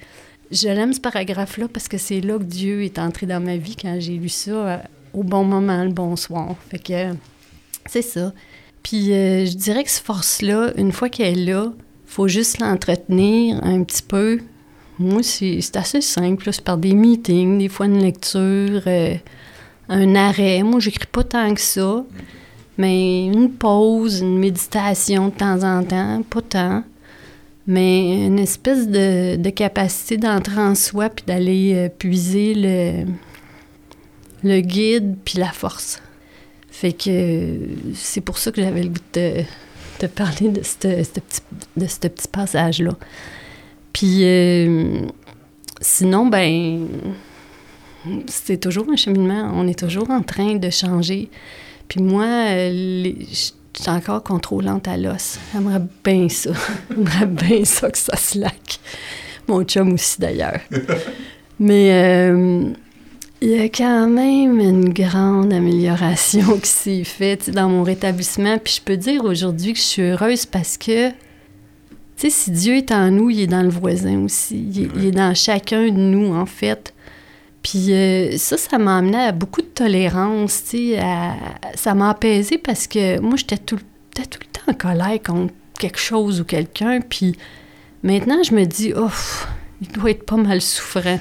[0.50, 3.76] je l'aime ce paragraphe-là parce que c'est là que Dieu est entré dans ma vie
[3.76, 4.78] quand j'ai lu ça euh,
[5.12, 6.56] au bon moment, le bon soir.
[6.70, 7.14] Fait que
[7.86, 8.32] c'est ça.
[8.82, 11.72] Puis euh, je dirais que cette force-là, une fois qu'elle est là,
[12.14, 14.38] faut juste l'entretenir un petit peu.
[15.00, 16.48] Moi, c'est assez simple.
[16.52, 19.16] C'est par des meetings, des fois une lecture, euh,
[19.88, 20.62] un arrêt.
[20.62, 22.04] Moi, j'écris pas tant que ça.
[22.78, 26.84] Mais une pause, une méditation de temps en temps, pas tant.
[27.66, 33.06] Mais une espèce de, capacité d'entrer en soi puis d'aller euh, puiser le,
[34.44, 36.00] le guide puis la force.
[36.70, 37.58] Fait que
[37.94, 39.42] c'est pour ça que j'avais le goût de
[39.98, 41.40] te parler de ce petit,
[41.76, 42.92] de petit passage-là.
[43.92, 45.06] Puis euh,
[45.80, 46.86] sinon, ben,
[48.26, 49.50] c'est toujours un cheminement.
[49.54, 51.30] On est toujours en train de changer.
[51.88, 55.38] Puis moi, je suis encore contrôlante à l'os.
[55.52, 56.50] J'aimerais bien ça.
[56.90, 58.80] J'aimerais bien ça que ça se laque.
[59.48, 60.60] Mon chum aussi, d'ailleurs.
[61.58, 62.72] Mais euh,
[63.44, 68.56] il y a quand même une grande amélioration qui s'est faite dans mon rétablissement.
[68.56, 71.14] Puis je peux dire aujourd'hui que je suis heureuse parce que, tu
[72.16, 74.88] sais, si Dieu est en nous, il est dans le voisin aussi.
[74.96, 76.94] Il est, dans chacun de nous, en fait.
[77.62, 80.98] Puis euh, ça, ça m'a amené à beaucoup de tolérance, tu sais.
[81.74, 85.98] Ça m'a apaisé parce que moi, j'étais tout, tout le temps en colère contre quelque
[85.98, 87.00] chose ou quelqu'un.
[87.02, 87.36] Puis
[88.02, 89.10] maintenant, je me dis, oh,
[89.82, 91.20] il doit être pas mal souffrant.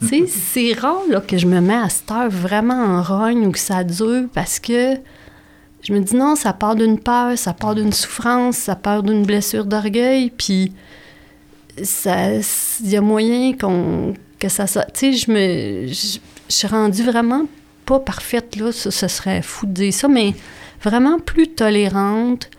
[0.00, 3.58] C'est rare là, que je me mets à cette heure vraiment en rogne ou que
[3.58, 4.96] ça dure parce que
[5.82, 9.24] je me dis non, ça part d'une peur, ça part d'une souffrance, ça part d'une
[9.24, 10.72] blessure d'orgueil, puis
[11.78, 15.86] il y a moyen qu'on que ça Tu sais, je me.
[15.86, 17.44] Je, suis rendue vraiment
[17.86, 20.34] pas parfaite, là, ce serait fou de dire ça, mais
[20.82, 22.50] vraiment plus tolérante,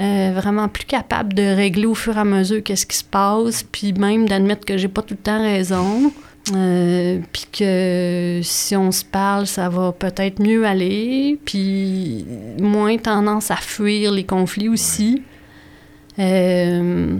[0.00, 3.62] euh, vraiment plus capable de régler au fur et à mesure qu'est-ce qui se passe,
[3.62, 6.12] puis même d'admettre que j'ai pas tout le temps raison.
[6.54, 12.24] Euh, puis que si on se parle, ça va peut-être mieux aller, puis
[12.60, 15.22] moins tendance à fuir les conflits aussi.
[16.18, 17.18] Euh,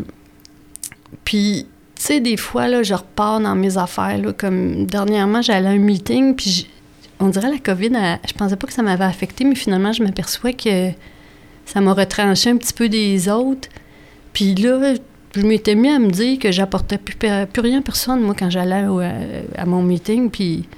[1.25, 4.19] puis tu sais, des fois, là, je repars dans mes affaires.
[4.19, 6.71] Là, comme dernièrement, j'allais à un meeting, puis
[7.19, 7.91] on dirait la COVID,
[8.29, 10.91] je pensais pas que ça m'avait affecté, mais finalement, je m'aperçois que
[11.65, 13.69] ça m'a retranché un petit peu des autres.
[14.33, 14.95] Puis là,
[15.37, 18.51] je m'étais mis à me dire que j'apportais plus, plus, rien à personne, moi, quand
[18.51, 18.85] j'allais
[19.57, 20.69] à, mon meeting, puis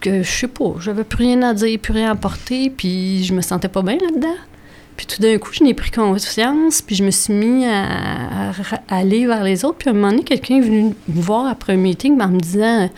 [0.00, 3.32] que, je sais pas, j'avais plus rien à dire, plus rien à apporter, puis je
[3.34, 4.36] me sentais pas bien là-dedans.
[4.96, 8.52] Puis tout d'un coup, je n'ai pris conscience, puis je me suis mis à,
[8.88, 9.76] aller vers les autres.
[9.76, 12.40] Puis à un moment donné, quelqu'un est venu me voir après un meeting en me
[12.40, 12.88] disant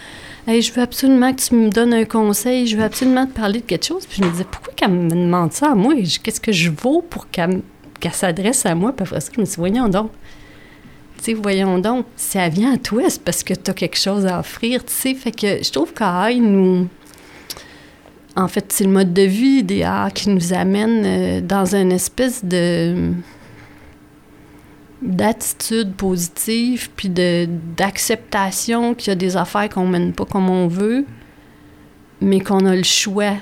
[0.46, 3.60] Hey, je veux absolument que tu me donnes un conseil, je veux absolument te parler
[3.60, 4.06] de quelque chose.
[4.06, 5.94] Puis je me disais Pourquoi qu'elle me demande ça à moi?
[6.22, 7.62] Qu'est-ce que je vaux pour qu'elle
[8.12, 10.12] s'adresse à moi Puis après ça, je me suis Voyons donc.
[11.20, 14.38] Sais, voyons donc, elle vient à toi, c'est parce que tu as quelque chose à
[14.40, 15.14] offrir, tu sais.
[15.14, 16.88] Fait que je trouve qu'Aïe nous
[18.38, 22.44] en fait, c'est le mode de vie idéal qui nous amène euh, dans une espèce
[22.44, 23.12] de
[25.02, 31.04] d'attitude positive, puis d'acceptation qu'il y a des affaires qu'on mène pas comme on veut,
[32.20, 33.34] mais qu'on a le choix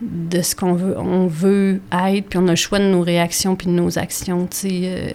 [0.00, 3.56] de ce qu'on veut, on veut être, puis on a le choix de nos réactions
[3.56, 4.80] puis de nos actions, tu sais.
[4.84, 5.12] Euh.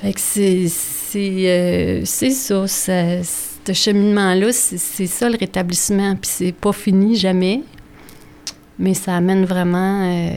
[0.00, 0.68] Fait que c'est...
[0.68, 6.14] C'est euh, ça, ça ce cheminement-là, c'est ça le rétablissement.
[6.14, 7.62] Puis c'est pas fini jamais,
[8.78, 10.30] mais ça amène vraiment, euh,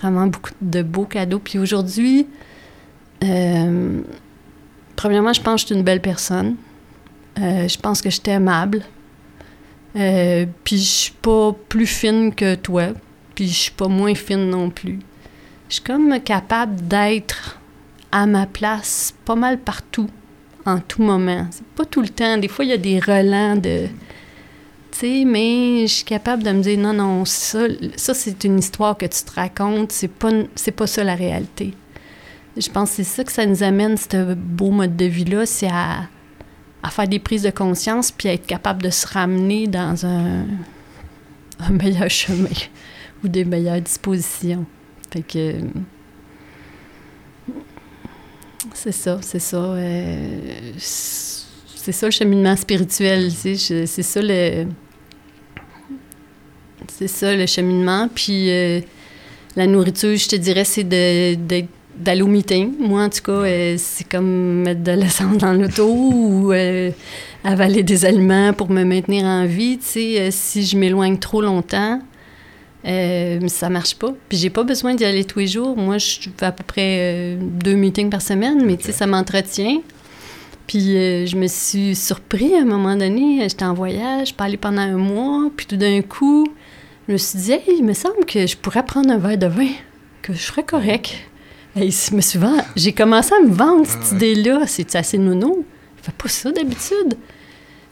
[0.00, 1.38] vraiment beaucoup de beaux cadeaux.
[1.38, 2.26] Puis aujourd'hui,
[3.24, 4.00] euh,
[4.96, 6.56] premièrement, je pense que je suis une belle personne.
[7.36, 8.82] Je pense que je suis aimable.
[9.94, 12.88] puis je suis pas plus fine que toi.
[13.34, 14.98] Puis je suis pas moins fine non plus.
[15.68, 17.61] Je suis comme capable d'être
[18.12, 20.08] à ma place pas mal partout
[20.66, 21.46] en tout moment.
[21.50, 22.36] C'est pas tout le temps.
[22.38, 23.86] Des fois, il y a des relents de.
[24.92, 27.60] Tu sais, mais je suis capable de me dire non, non, ça,
[27.96, 30.30] ça c'est une histoire que tu te racontes, c'est pas,
[30.76, 31.72] pas ça la réalité.
[32.58, 35.70] Je pense que c'est ça que ça nous amène, ce beau mode de vie-là, c'est
[35.70, 36.02] à,
[36.82, 40.44] à, faire des prises de conscience puis à être capable de se ramener dans un,
[41.60, 42.50] un meilleur chemin
[43.24, 44.66] ou des meilleures dispositions.
[45.10, 45.54] Fait que
[48.74, 49.56] c'est ça, c'est ça.
[49.56, 50.38] Euh,
[50.78, 54.66] c'est ça le cheminement spirituel, c'est ça le.
[56.88, 58.08] C'est ça le cheminement.
[58.14, 58.80] Puis euh,
[59.56, 62.74] la nourriture, je te dirais, c'est d'aller au meeting.
[62.78, 66.52] Moi, en tout cas, euh, c'est comme mettre de l'essence dans l'auto ou
[67.44, 69.78] avaler des aliments pour me maintenir en vie.
[69.78, 72.00] Tu sais, si je m'éloigne trop longtemps,
[72.84, 74.12] euh, ça marche pas.
[74.28, 75.76] Puis j'ai pas besoin d'y aller tous les jours.
[75.76, 79.06] Moi, je fais à peu près euh, deux meetings par semaine, mais tu sais, ça
[79.06, 79.82] m'entretient.
[80.66, 83.40] Puis euh, je me suis surpris à un moment donné.
[83.42, 86.46] J'étais en voyage, je parlais pendant un mois, puis tout d'un coup,
[87.08, 89.46] je me suis dit, hey, il me semble que je pourrais prendre un verre de
[89.46, 89.70] vin,
[90.22, 91.14] que je serais correct.
[91.74, 92.38] Et me suis
[92.76, 94.66] j'ai commencé à me vendre cette ah idée-là.
[94.66, 95.64] C'est assez nono?
[95.96, 97.16] Je fais pas ça d'habitude.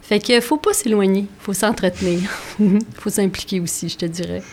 [0.03, 2.29] Fait que faut pas s'éloigner, faut s'entretenir.
[2.95, 4.43] faut s'impliquer aussi, je te dirais.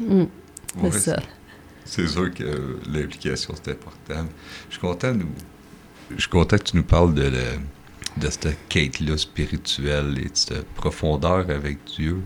[0.00, 0.24] Mm.
[0.82, 1.22] c'est ça.
[1.84, 4.28] C'est sûr que l'implication, c'est important.
[4.68, 5.14] Je suis content,
[6.14, 7.30] je suis content que tu nous parles de,
[8.18, 12.18] de cette quête-là spirituelle et de cette profondeur avec Dieu.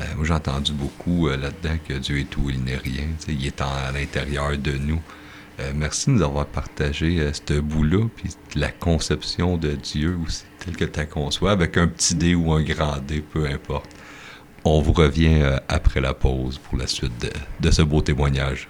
[0.00, 3.06] Euh, moi, j'ai entendu beaucoup euh, là-dedans que Dieu est tout, il n'est rien.
[3.28, 5.00] Il est à l'intérieur de nous.
[5.60, 10.76] Euh, merci de nous avoir partagé ce bout-là, puis la conception de Dieu aussi, telle
[10.76, 13.93] que tu la conçois, avec un petit D ou un grand D, peu importe
[14.66, 18.68] On vous revient euh, après la pause pour la suite de, de ce beau témoignage.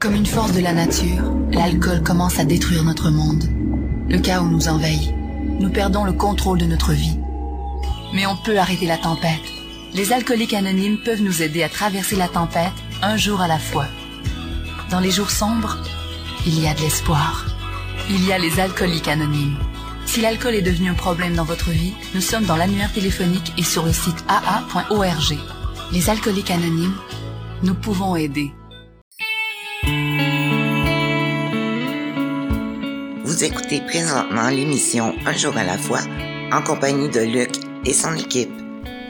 [0.00, 3.44] Comme une force de la nature, l'alcool commence à détruire notre monde.
[4.08, 5.12] Le chaos nous envahit.
[5.58, 7.18] Nous perdons le contrôle de notre vie.
[8.14, 9.40] Mais on peut arrêter la tempête.
[9.92, 13.86] Les alcooliques anonymes peuvent nous aider à traverser la tempête un jour à la fois.
[14.90, 15.78] Dans les jours sombres,
[16.46, 17.46] il y a de l'espoir.
[18.08, 19.56] Il y a les alcooliques anonymes.
[20.14, 23.64] Si l'alcool est devenu un problème dans votre vie, nous sommes dans l'annuaire téléphonique et
[23.64, 25.36] sur le site aa.org.
[25.90, 26.94] Les alcooliques anonymes,
[27.64, 28.52] nous pouvons aider.
[33.24, 36.02] Vous écoutez présentement l'émission Un jour à la fois
[36.52, 37.50] en compagnie de Luc
[37.84, 38.52] et son équipe.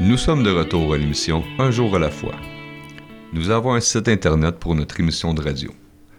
[0.01, 2.37] Nous sommes de retour à l'émission Un jour à la fois.
[3.35, 5.71] Nous avons un site internet pour notre émission de radio.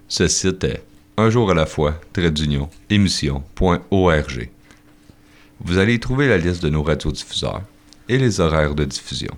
[0.07, 0.83] Ce site est
[1.17, 4.51] un jour à la fois, trait d'union, émission.org.
[5.59, 7.63] Vous allez y trouver la liste de nos radiodiffuseurs
[8.09, 9.35] et les horaires de diffusion.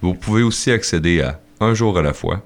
[0.00, 2.42] Vous pouvez aussi accéder à Un jour à la fois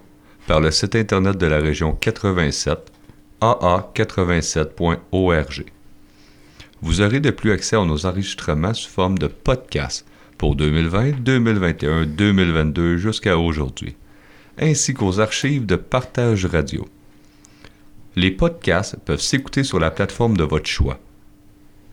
[0.46, 2.92] par le site internet de la région 87
[3.40, 5.64] aa87.org.
[6.83, 10.07] Vous aurez de plus accès à nos enregistrements sous forme de podcast
[10.38, 13.96] pour 2020, 2021, 2022 jusqu'à aujourd'hui,
[14.59, 16.87] ainsi qu'aux archives de partage radio.
[18.14, 20.98] Les podcasts peuvent s'écouter sur la plateforme de votre choix.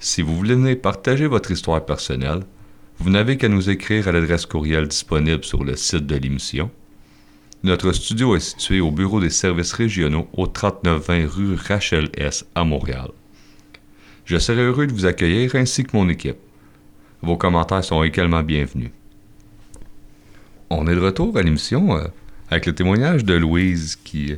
[0.03, 2.41] Si vous voulez partager votre histoire personnelle,
[2.99, 6.69] vous n'avez qu'à nous écrire à l'adresse courriel disponible sur le site de l'émission.
[7.63, 12.65] Notre studio est situé au bureau des services régionaux au 3920 rue Rachel S à
[12.65, 13.11] Montréal.
[14.25, 16.35] Je serai heureux de vous accueillir ainsi que mon équipe.
[17.21, 18.91] Vos commentaires sont également bienvenus.
[20.69, 22.03] On est de retour à l'émission euh,
[22.49, 24.35] avec le témoignage de Louise qui,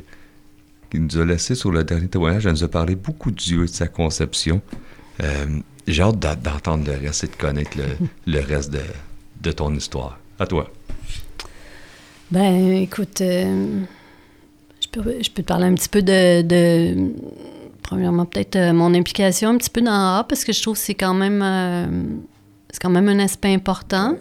[0.92, 2.46] qui nous a laissé sur le dernier témoignage.
[2.46, 4.62] Elle nous a parlé beaucoup de Dieu et de sa conception.
[5.22, 5.46] Euh,
[5.86, 7.84] J'ai hâte d'entendre le reste et de connaître le,
[8.32, 8.80] le reste de,
[9.42, 10.18] de ton histoire.
[10.38, 10.70] À toi.
[12.30, 13.80] Ben, écoute, euh,
[14.80, 17.12] je, peux, je peux te parler un petit peu de, de-
[17.82, 20.80] premièrement, peut-être euh, mon implication un petit peu dans A, parce que je trouve que
[20.80, 21.86] c'est quand même, euh,
[22.70, 24.16] c'est quand même un aspect important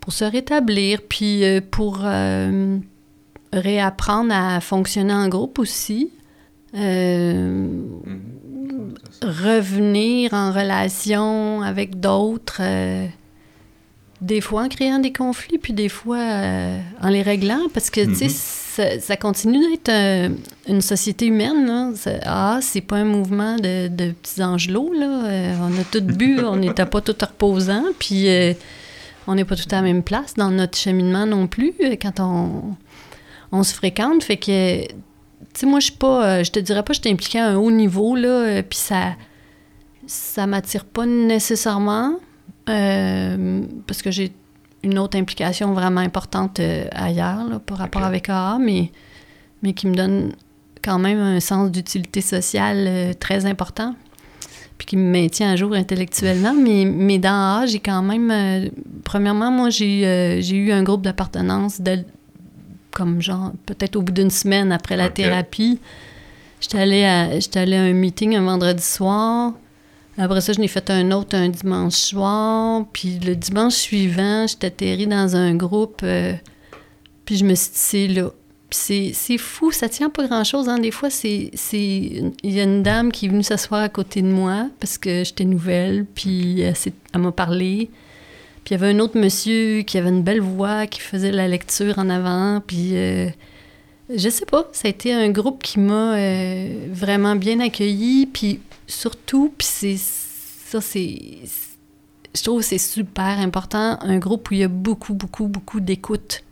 [0.00, 1.98] pour se rétablir, puis pour
[3.52, 6.10] réapprendre à fonctionner en groupe aussi.
[6.74, 7.66] Euh,
[9.22, 13.06] revenir en relation avec d'autres, euh,
[14.22, 18.00] des fois en créant des conflits, puis des fois euh, en les réglant, parce que,
[18.00, 20.32] tu sais, ça, ça continue d'être
[20.66, 21.90] une société humaine, là.
[22.24, 25.54] Ah, c'est pas un mouvement de, de petits angelots, là.
[25.60, 28.28] On a tout bu, on n'était pas tout reposant, puis
[29.26, 32.76] on n'est pas tout à la même place dans notre cheminement non plus, quand on,
[33.52, 34.86] on se fréquente, fait que...
[35.54, 36.26] Tu sais, moi, je suis pas...
[36.38, 38.62] euh, je te dirais pas que je suis impliquée à un haut niveau, là, euh,
[38.68, 39.12] puis ça...
[40.06, 42.14] Ça m'attire pas nécessairement,
[42.68, 44.32] euh, parce que j'ai
[44.82, 48.90] une autre implication vraiment importante euh, ailleurs, là, par rapport avec AA, mais,
[49.62, 50.32] mais qui me donne
[50.84, 53.94] quand même un sens d'utilité sociale euh, très important,
[54.76, 56.52] puis qui me maintient à jour intellectuellement.
[56.52, 58.70] Mais, mais dans AA, j'ai quand même...
[59.04, 62.04] premièrement, moi, j'ai j'ai eu un groupe d'appartenance de-
[62.92, 65.80] comme genre, peut-être au bout d'une semaine après la thérapie.
[66.60, 69.52] J'étais allée, à, j'étais allée à un meeting un vendredi soir.
[70.18, 72.84] Après ça, je n'ai fait un autre un dimanche soir.
[72.92, 76.02] Puis le dimanche suivant, j'étais atterrie dans un groupe.
[76.04, 76.34] euh,
[77.24, 78.30] puis je me suis dit, c'est là.
[78.70, 80.68] Puis c'est, fou, ça tient pas grand-chose.
[80.68, 80.78] Hein.
[80.78, 81.50] Des fois, c'est.
[81.72, 85.24] Il y a une dame qui est venue s'asseoir à côté de moi parce que
[85.24, 86.06] j'étais nouvelle.
[86.14, 86.74] Puis elle,
[87.12, 87.90] elle m'a parlé.
[88.64, 91.48] Puis il y avait un autre monsieur qui avait une belle voix, qui faisait la
[91.48, 92.60] lecture en avant.
[92.64, 93.28] Puis euh,
[94.14, 98.26] je sais pas, ça a été un groupe qui m'a euh, vraiment bien accueilli.
[98.26, 101.18] Puis surtout, puis c'est ça, c'est.
[102.34, 105.80] Je trouve que c'est super important, un groupe où il y a beaucoup, beaucoup, beaucoup
[105.80, 106.44] d'écoute.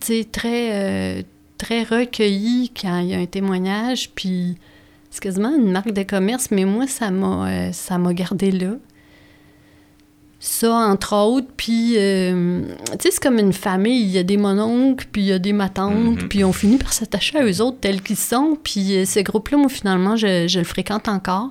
[0.00, 1.22] Tu sais, très, euh,
[1.58, 4.56] très recueilli quand il y a un témoignage, puis
[5.10, 8.76] c'est quasiment une marque de commerce, mais moi, ça m'a ça m'a gardé là.
[10.38, 12.60] Ça, entre autres, puis, euh,
[12.92, 14.02] tu sais, c'est comme une famille.
[14.02, 16.28] Il y a des mononcles, puis il y a des matantes, Mhm.
[16.28, 18.56] puis on finit par s'attacher à eux autres tels qu'ils sont.
[18.62, 21.50] Puis euh, ce groupe-là, moi, finalement, je, je le fréquente encore.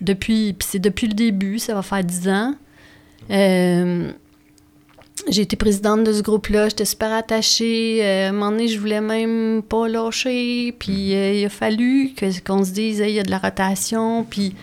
[0.00, 2.54] Depuis, puis c'est depuis le début, ça va faire dix ans.
[3.30, 4.10] Euh,
[5.28, 8.04] j'ai été présidente de ce groupe-là, j'étais super attachée.
[8.04, 10.72] À un moment donné, je voulais même pas lâcher.
[10.78, 12.12] Puis il a fallu
[12.46, 14.24] qu'on se dise, Hey, il y a de la rotation.
[14.28, 14.54] Puis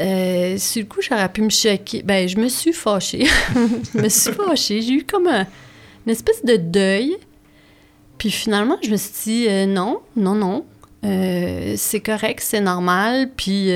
[0.00, 2.02] euh, sur le coup, j'aurais pu me choquer.
[2.02, 3.26] Ben, je me suis fâchée.
[3.94, 4.82] je me suis fâchée.
[4.82, 5.46] J'ai eu comme un-
[6.06, 7.16] une espèce de deuil.
[8.18, 10.64] Puis finalement, je me suis dit, euh, non, non, non.
[11.04, 13.68] Euh, c'est correct, c'est normal, puis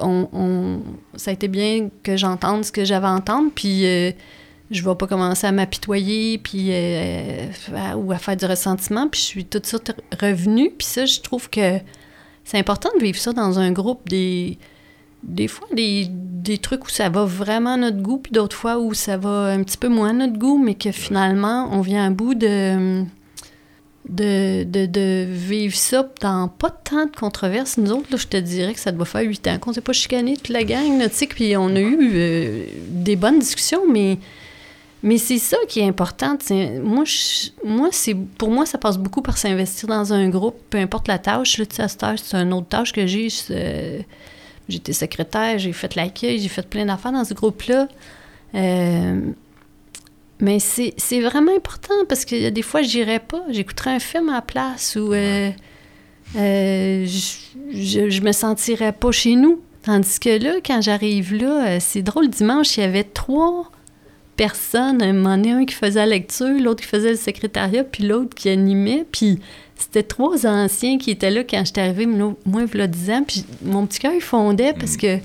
[0.00, 0.80] on,
[1.14, 5.06] ça a été bien que j'entende ce que j'avais à entendre, puis je vais pas
[5.06, 6.70] commencer à m'apitoyer, puis
[7.96, 11.20] ou à faire du ressentiment, puis je suis tout de suite revenue, puis ça, je
[11.20, 11.78] trouve que
[12.42, 14.58] c'est important de vivre ça dans un groupe, des,
[15.22, 18.78] des fois, des, des trucs où ça va vraiment à notre goût, puis d'autres fois
[18.78, 22.06] où ça va un petit peu moins à notre goût, mais que finalement, on vient
[22.06, 23.02] à bout de
[24.08, 27.76] de, de, de vivre ça dans pas tant de controverses.
[27.76, 29.92] Nous autres, là, je te dirais que ça doit faire huit ans qu'on s'est pas
[29.92, 34.16] chicané toute la gang, tu sais, puis on a eu euh, des bonnes discussions, mais,
[35.02, 36.38] mais c'est ça qui est important.
[36.82, 40.78] Moi, je- moi c'est, pour moi, ça passe beaucoup par s'investir dans un groupe, peu
[40.78, 41.58] importe la tâche.
[41.58, 43.28] Là, à c'est une autre tâche que j'ai.
[44.68, 47.88] J'étais secrétaire, j'ai fait l'accueil, j'ai fait plein d'affaires dans ce groupe-là.
[48.54, 49.20] Euh,
[50.40, 53.42] mais c'est vraiment important parce qu'il y a des fois, j'irais pas.
[53.50, 55.50] J'écouterais un film à la place où euh,
[56.36, 59.60] euh, je, je, me sentirais pas chez nous.
[59.82, 63.70] Tandis que là, quand j'arrive là, c'est drôle, dimanche, il y avait trois
[64.38, 65.02] personnes.
[65.02, 68.34] Un moment donné, un qui faisait la lecture, l'autre qui faisait le secrétariat, puis l'autre
[68.34, 69.04] qui animait.
[69.12, 69.40] Puis
[69.76, 73.24] c'était trois anciens qui étaient là quand j'étais arrivée, moi, il y a 10 ans.
[73.26, 75.22] Puis mon petit cœur, il fondait parce que je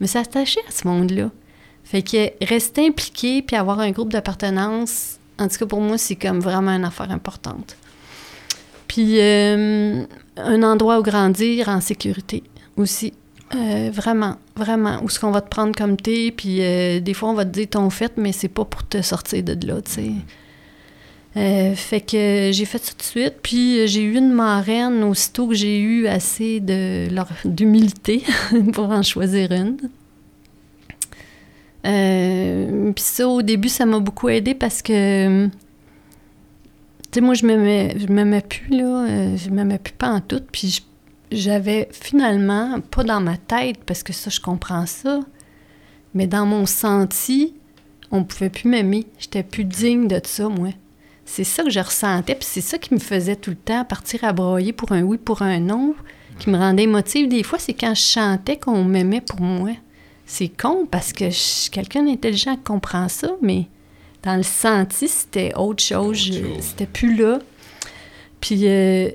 [0.00, 1.30] me suis attachée à ce monde-là.
[1.84, 6.16] Fait que rester impliqué puis avoir un groupe d'appartenance, en tout cas pour moi, c'est
[6.16, 7.76] comme vraiment une affaire importante.
[8.88, 10.04] Puis euh,
[10.36, 12.42] un endroit où grandir en sécurité
[12.76, 13.14] aussi.
[13.54, 15.02] Euh, vraiment, vraiment.
[15.02, 17.50] Où est-ce qu'on va te prendre comme t'es, puis euh, des fois on va te
[17.50, 20.10] dire ton fait, mais c'est pas pour te sortir de là, tu sais.
[21.36, 25.48] Euh, fait que j'ai fait ça tout de suite, puis j'ai eu une marraine aussitôt
[25.48, 27.08] que j'ai eu assez de
[27.46, 28.22] d'humilité
[28.72, 29.76] pour en choisir une.
[32.94, 35.50] Puis ça, au début, ça m'a beaucoup aidé parce que, tu
[37.12, 39.06] sais, moi, je m'aimais, je m'aimais plus, là.
[39.08, 40.40] euh, je m'aimais plus pas en tout.
[40.52, 40.80] Puis je-
[41.32, 45.20] j'avais finalement, pas dans ma tête, parce que ça, je comprends ça,
[46.14, 47.54] mais dans mon senti,
[48.10, 49.06] on pouvait plus m'aimer.
[49.18, 50.70] J'étais plus digne de ça, moi.
[51.24, 54.24] C'est ça que je ressentais, puis c'est ça qui me faisait tout le temps partir
[54.24, 55.94] à broyer pour un oui, pour un non,
[56.38, 57.28] qui me rendait émotive.
[57.28, 59.70] Des fois, c'est quand je chantais qu'on m'aimait pour moi.
[60.26, 63.68] C'est con parce que je suis quelqu'un d'intelligent qui comprend ça, mais
[64.22, 66.30] dans le senti, c'était autre chose.
[66.60, 67.38] C'était plus là.
[68.40, 69.10] Puis euh,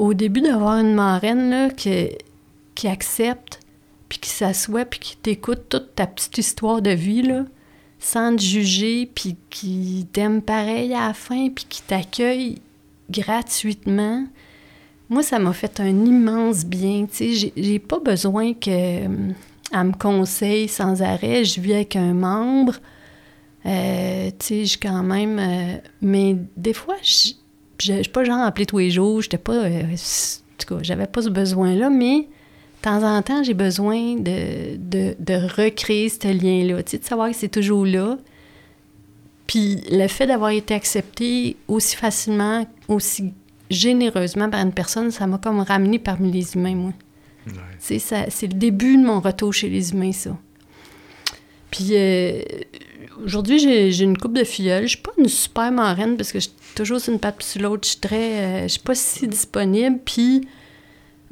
[0.00, 3.60] au début d'avoir une marraine là, qui, accepte,
[4.08, 7.22] puis qui s'assoit, puis qui t'écoute toute ta petite histoire de vie,
[7.98, 12.62] sans te juger, puis qui t'aime pareil à la fin, puis qui t'accueille
[13.10, 14.24] gratuitement,
[15.10, 17.06] moi, ça m'a fait un immense bien.
[17.06, 19.34] Tu sais, j'ai- pas besoin que hum,
[19.70, 21.44] elle me conseille sans arrêt.
[21.44, 22.76] Je vis avec un membre.
[23.66, 24.78] Euh, tu sais, je
[25.38, 27.32] euh, mais des fois, je
[27.80, 29.22] je je suis pas genre appelée tous les jours.
[29.22, 29.54] J'étais pas.
[29.64, 34.16] euh, en tout cas, j'avais pas ce besoin-là, mais de temps en temps, j'ai besoin
[34.16, 36.82] de, de, de recréer ce lien-là.
[36.82, 38.18] Tu sais, de savoir que c'est toujours là.
[39.46, 43.32] Puis le fait d'avoir été accepté aussi facilement, aussi
[43.70, 46.92] généreusement par une personne, ça m'a comme ramené parmi les humains, moi.
[47.46, 47.52] Ouais.
[47.78, 50.36] C'est le début de mon retour chez les humains, ça.
[51.70, 52.42] Puis euh,
[53.24, 54.84] aujourd'hui, j'ai une coupe de filleuls.
[54.84, 57.62] Je suis pas une super marraine parce que je suis toujours sur une patte sur
[57.62, 57.84] l'autre.
[57.84, 58.16] Je suis très...
[58.16, 59.98] euh, je suis pas si disponible.
[60.04, 60.46] Puis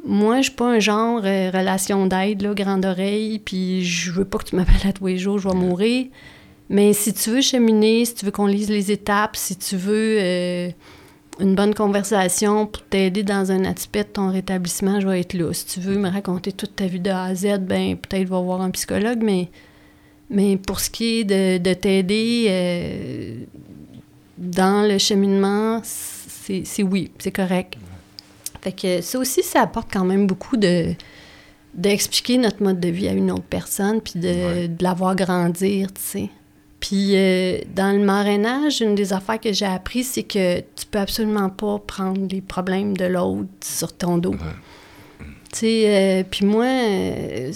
[0.05, 3.39] moi, je suis pas un genre euh, relation d'aide, là, grande oreille.
[3.39, 6.07] Puis je veux pas que tu m'appelles à tous les jours, je vais mourir.
[6.71, 10.19] Mais si tu veux cheminer, si tu veux qu'on lise les étapes, si tu veux
[10.21, 10.69] euh,
[11.41, 15.53] une bonne conversation pour t'aider dans un aspect de ton rétablissement, je vais être là.
[15.55, 18.41] Si tu veux me raconter toute ta vie de A à Z, ben peut-être va
[18.41, 19.49] voir un psychologue, mais,
[20.31, 23.35] mais pour ce qui est de, de t'aider euh,
[24.37, 27.75] dans le cheminement, c'est oui, c'est correct.
[28.61, 30.95] Fait que ça aussi, ça apporte quand même beaucoup de
[31.75, 34.69] d'expliquer notre mode de vie à une autre personne, puis de, Ouais.
[34.69, 36.29] de la voir grandir, tu sais.
[36.81, 40.99] Puis euh, dans le marrainage, une des affaires que j'ai appris, c'est que tu peux
[40.99, 44.33] absolument pas prendre les problèmes de l'autre sur ton dos.
[44.33, 45.27] Ouais.
[45.53, 47.51] Tu sais, euh, puis moi, euh,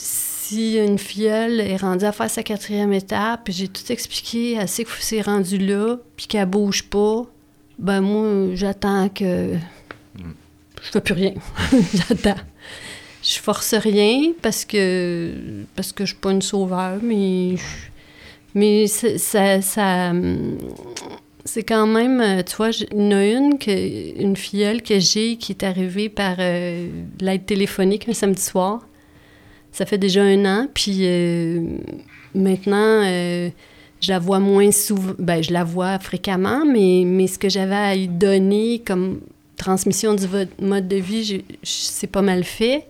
[0.52, 4.68] si une filleule est rendue à faire sa quatrième étape, puis j'ai tout expliqué, elle
[4.68, 7.24] sait que c'est rendu là, puis qu'elle bouge pas,
[7.78, 9.54] ben moi, j'attends que...
[10.14, 11.32] Je fais plus rien.
[11.94, 12.40] j'attends.
[13.22, 15.32] Je force rien parce que
[15.76, 17.54] parce que suis pas une sauveur, mais
[18.54, 20.12] mais ça, ça
[21.44, 23.58] c'est quand même, tu vois, il y en a une,
[24.16, 26.88] une filleule que j'ai qui est arrivée par euh,
[27.20, 28.80] l'aide téléphonique un samedi soir.
[29.72, 31.78] Ça fait déjà un an, puis euh,
[32.34, 33.48] maintenant, euh,
[34.00, 35.14] je la vois moins souvent.
[35.18, 39.20] Ben, je la vois fréquemment, mais, mais ce que j'avais à lui donner comme
[39.56, 40.26] transmission du
[40.60, 42.86] mode de vie, c'est pas mal fait.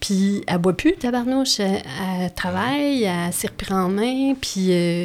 [0.00, 1.60] Puis elle boit plus, tabarnouche.
[1.60, 1.82] Elle,
[2.22, 5.04] elle travaille, elle s'y en main, puis euh,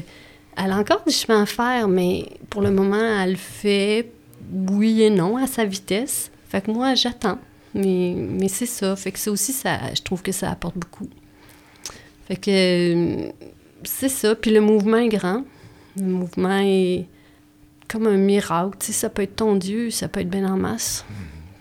[0.56, 4.12] elle a encore du chemin à faire, mais pour le moment, elle fait
[4.70, 6.32] oui et non à sa vitesse.
[6.50, 7.40] Fait que moi, j'attends.
[7.74, 8.96] Mais, mais c'est ça.
[8.96, 11.08] Fait que ça aussi, ça, je trouve que ça apporte beaucoup.
[12.28, 13.32] Fait que
[13.84, 14.36] c'est ça.
[14.36, 15.44] Puis le mouvement est grand.
[15.98, 17.06] Le mouvement est
[17.88, 18.78] comme un miracle.
[18.80, 21.06] Tu sais, ça peut être tendu, ça peut être bien en masse.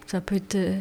[0.06, 0.54] Ça peut être.
[0.54, 0.78] Euh,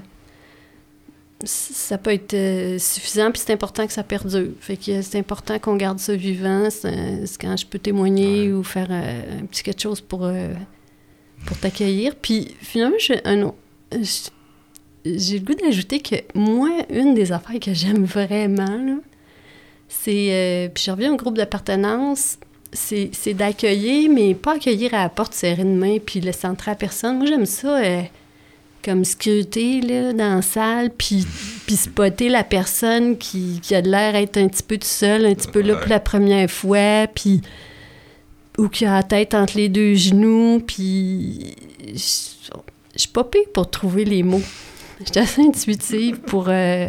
[1.44, 4.54] ça peut être euh, suffisant, puis c'est important que ça perdure.
[4.60, 6.70] Fait que c'est important qu'on garde ça vivant.
[6.72, 10.28] C'est quand je peux témoigner ou faire euh, un petit quelque chose pour,
[11.46, 12.16] pour t'accueillir.
[12.16, 13.22] Puis finalement, j'ai
[15.16, 19.00] j'ai le goût d'ajouter que moi, une des affaires que j'aime vraiment,
[19.88, 20.72] c'est.
[20.74, 22.38] puis je reviens au groupe d'appartenance
[22.74, 26.76] c'est d'accueillir, mais pas accueillir à la porte, serrer une main, puis laisser entrer à
[26.76, 27.18] personne.
[27.18, 28.02] Moi, j'aime ça euh,
[28.84, 31.26] comme scruter là, dans la salle, puis,
[31.66, 35.26] puis spotter la personne qui, qui a de l'air être un petit peu tout seul,
[35.26, 37.42] un petit peu là pour la première fois, puis
[38.58, 41.56] ou qui a la tête entre les deux genoux, puis
[41.94, 42.00] je
[42.96, 44.42] suis pas pire pour trouver les mots.
[45.00, 46.88] Je suis assez intuitive pour euh,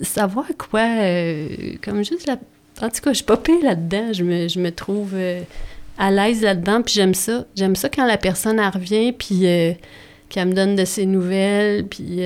[0.00, 2.38] savoir quoi, euh, comme juste la
[2.82, 4.12] en tout cas, je suis pas pire là-dedans.
[4.12, 5.42] Je me, je me trouve euh,
[5.96, 7.46] à l'aise là-dedans, puis j'aime ça.
[7.54, 9.46] J'aime ça quand la personne revient, puis
[10.28, 12.16] qu'elle me donne de ses nouvelles, puis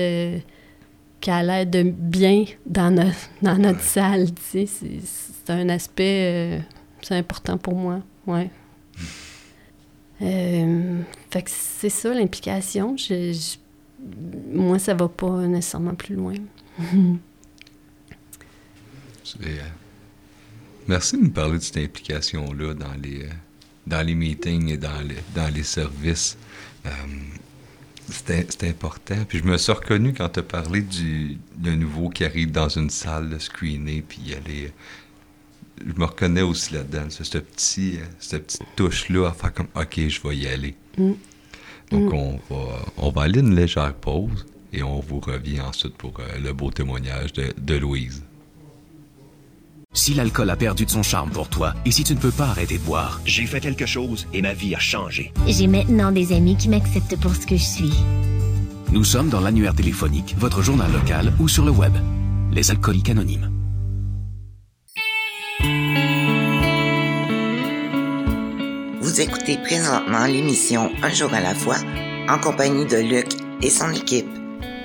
[1.21, 4.33] qu'elle a l'air de bien dans, dans notre salle.
[4.33, 6.63] Tu sais, c'est un aspect...
[7.03, 8.49] c'est important pour moi, ouais.
[10.19, 12.95] fait que c'est ça, l'implication.
[14.51, 16.35] Moi, ça va pas nécessairement plus loin.
[20.87, 23.29] Merci de nous parler de cette implication-là dans les, euh,
[23.85, 26.35] dans les meetings et dans les, dans les services.
[26.85, 26.89] Euh,
[28.09, 29.23] C'était important.
[29.27, 32.69] Puis je me suis reconnu quand tu as parlé du, d'un nouveau qui arrive dans
[32.69, 34.73] une salle de screener, puis y aller.
[35.85, 37.09] Je me reconnais aussi là-dedans.
[37.09, 40.75] Cette, petit, euh, cette petite touche-là à faire comme OK, je vais y aller.
[40.97, 41.11] Mm.
[41.91, 42.15] Donc, mm.
[42.15, 46.53] On, va, on va aller une légère pause et on vous revient ensuite pour le
[46.53, 48.23] beau témoignage de, de Louise.
[49.91, 52.49] Si l'alcool a perdu de son charme pour toi et si tu ne peux pas
[52.49, 55.33] arrêter de boire, j'ai fait quelque chose et ma vie a changé.
[55.47, 57.93] J'ai maintenant des amis qui m'acceptent pour ce que je suis.
[58.91, 61.93] Nous sommes dans l'annuaire téléphonique, votre journal local ou sur le web.
[62.51, 63.58] Les alcooliques anonymes.
[69.09, 71.77] Vous écoutez présentement l'émission Un jour à la fois
[72.27, 73.25] en compagnie de Luc
[73.59, 74.27] et son équipe.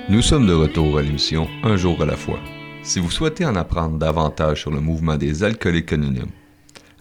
[0.09, 2.39] Nous sommes de retour à l'émission Un jour à la fois.
[2.81, 6.31] Si vous souhaitez en apprendre davantage sur le mouvement des alcooliques anonymes,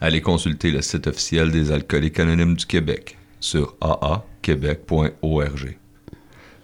[0.02, 5.78] allez consulter le site officiel des alcooliques anonymes du Québec sur aaquebec.org.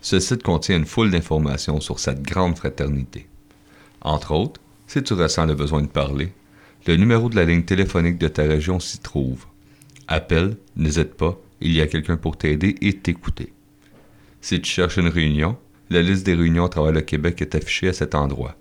[0.03, 3.31] Ce site contient une foule d'informations sur cette grande fraternité.
[4.03, 6.35] Entre autres, si tu ressens le besoin de parler,
[6.87, 9.47] le numéro de la ligne téléphonique de ta région s'y trouve.
[10.13, 13.53] Appelle, n'hésite pas, il y a quelqu'un pour t'aider et t'écouter.
[14.41, 15.57] Si tu cherches une réunion,
[15.89, 18.57] la liste des réunions à travers le Québec est affichée à cet endroit.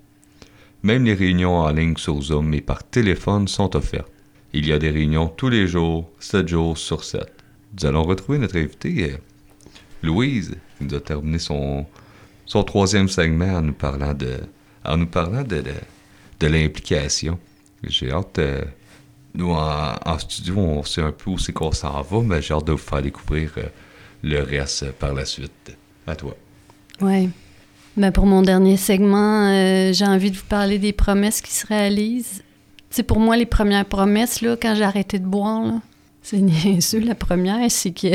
[0.83, 4.11] Même les réunions en ligne sur Zoom et par téléphone sont offertes.
[4.53, 7.25] Il y a des réunions tous les jours, 7 jours sur 7.
[7.77, 9.17] Nous allons retrouver notre invitée, euh,
[10.03, 11.87] Louise, qui nous a terminé son,
[12.45, 14.37] son troisième segment en nous parlant de,
[14.85, 15.63] de,
[16.39, 17.39] de, l'implication.
[17.83, 18.63] J'ai hâte, euh,
[19.33, 22.65] nous en, studio, on sait un peu où c'est qu'on s'en va, mais j'ai hâte
[22.65, 23.63] de vous faire découvrir euh,
[24.23, 25.75] le reste par la suite.
[26.07, 26.35] À toi.
[27.01, 27.29] Ouais.
[27.95, 31.67] Ben pour mon dernier segment, euh, j'ai envie de vous parler des promesses qui se
[31.67, 32.43] réalisent.
[32.89, 35.73] C'est pour moi, les premières promesses, là, quand j'ai arrêté de boire,
[36.23, 36.99] c'est niaiseux.
[36.99, 38.07] La première, c'est que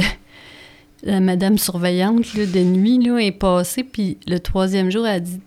[1.05, 5.39] la madame surveillante de nuit là, est passée, puis le troisième jour, elle a dit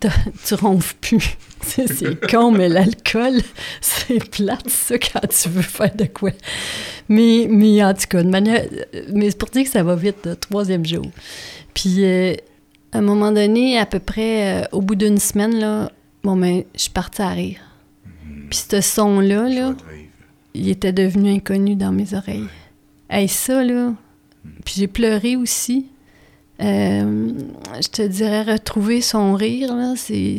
[0.44, 1.36] Tu ronfles plus.
[1.62, 3.40] c'est con, mais l'alcool,
[3.80, 6.30] c'est plate, ça, quand tu veux faire de quoi.
[7.08, 8.64] Mais, mais en tout cas, de manière.
[9.12, 11.06] Mais c'est pour dire que ça va vite, le troisième jour.
[11.74, 12.04] Puis.
[12.04, 12.34] Euh,
[12.92, 15.90] à un moment donné, à peu près euh, au bout d'une semaine, là,
[16.22, 17.58] bon, ben, je suis partie à rire.
[18.06, 18.48] Mhm.
[18.48, 19.74] Puis ce son-là, là,
[20.54, 22.48] il était devenu inconnu dans mes oreilles.
[23.28, 23.92] Ça, là.
[24.64, 25.86] Puis j'ai pleuré aussi.
[26.60, 27.32] Euh,
[27.80, 30.38] je te dirais, retrouver son rire, c'est,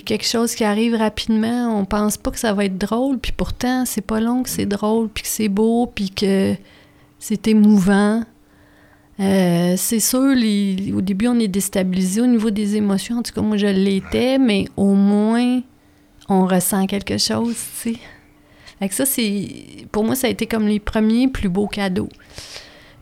[0.00, 1.76] quelque chose qui arrive rapidement.
[1.76, 4.64] On pense pas que ça va être drôle, puis pourtant, c'est pas long que c'est
[4.64, 4.70] mhm.
[4.70, 6.54] drôle, puis que c'est beau, puis que
[7.18, 8.22] c'est émouvant.
[9.18, 10.34] Euh, c'est sûr,
[10.94, 13.18] au début, on est déstabilisé au niveau des émotions.
[13.18, 15.60] En tout cas, moi, je l'étais, mais au moins,
[16.28, 17.94] on ressent quelque chose, tu
[18.80, 18.90] sais.
[18.90, 19.48] ça, c'est...
[19.90, 22.08] Pour moi, ça a été comme les premiers plus beaux cadeaux.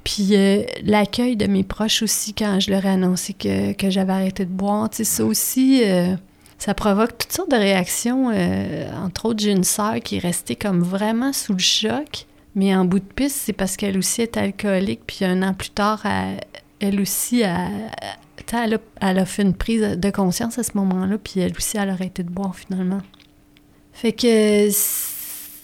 [0.08, 4.14] Puis euh, l'accueil de mes proches aussi, quand je leur ai annoncé que, que j'avais
[4.14, 6.16] arrêté de boire, tu sais, ça aussi, euh,
[6.56, 8.30] ça provoque toutes sortes de réactions.
[8.32, 12.24] Euh, entre autres, j'ai une sœur qui est restée comme vraiment sous le choc.
[12.54, 15.02] Mais en bout de piste, c'est parce qu'elle aussi est alcoolique.
[15.06, 16.02] Puis un an plus tard,
[16.80, 17.68] elle, aussi, a,
[18.50, 21.18] elle a fait une prise de conscience à ce moment-là.
[21.22, 23.02] Puis elle aussi, elle a arrêté de boire finalement.
[23.92, 24.70] Fait que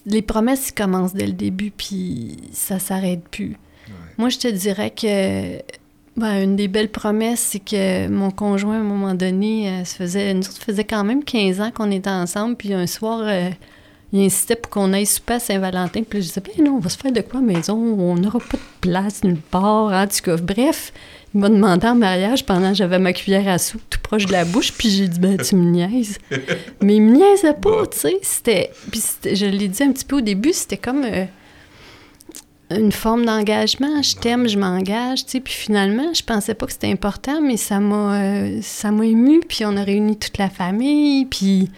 [0.05, 3.57] les promesses commencent dès le début, puis ça s'arrête plus.
[4.19, 5.59] Moi, je te dirais que
[6.17, 9.97] ben, une des belles promesses, c'est que mon conjoint, à un moment donné, euh, se
[9.97, 13.23] faisait, nous autres, ça faisait quand même 15 ans qu'on était ensemble, puis un soir,
[13.25, 13.51] euh,
[14.13, 16.89] il insistait pour qu'on aille souper à Saint-Valentin, puis je disais, ben non, on va
[16.89, 20.23] se faire de quoi à maison, on n'aura pas de place nulle part, en tout
[20.23, 20.93] cas, bref,
[21.35, 24.33] il m'a demandé en mariage pendant que j'avais ma cuillère à soupe tout proche de
[24.33, 26.19] la bouche, puis j'ai dit, ben tu me niaises.
[26.81, 30.19] Mais il me niaisait pas, tu sais, c'était, puis je l'ai dit un petit peu
[30.19, 31.03] au début, c'était comme...
[31.05, 31.25] euh,
[32.79, 34.03] une forme d'engagement.
[34.03, 35.41] Je t'aime, je m'engage, tu sais.
[35.41, 39.41] Puis finalement, je pensais pas que c'était important, mais ça m'a, euh, ça m'a ému.
[39.41, 41.27] Puis on a réuni toute la famille.
[41.27, 41.71] Puis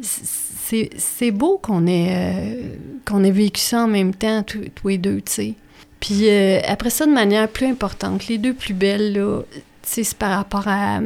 [0.00, 4.98] c'est, c'est beau qu'on ait, euh, qu'on ait vécu ça en même temps, tous, les
[4.98, 5.54] deux, tu sais.
[6.00, 10.04] Puis euh, après ça, de manière plus importante, les deux plus belles, là, tu sais,
[10.04, 11.00] c'est par rapport à...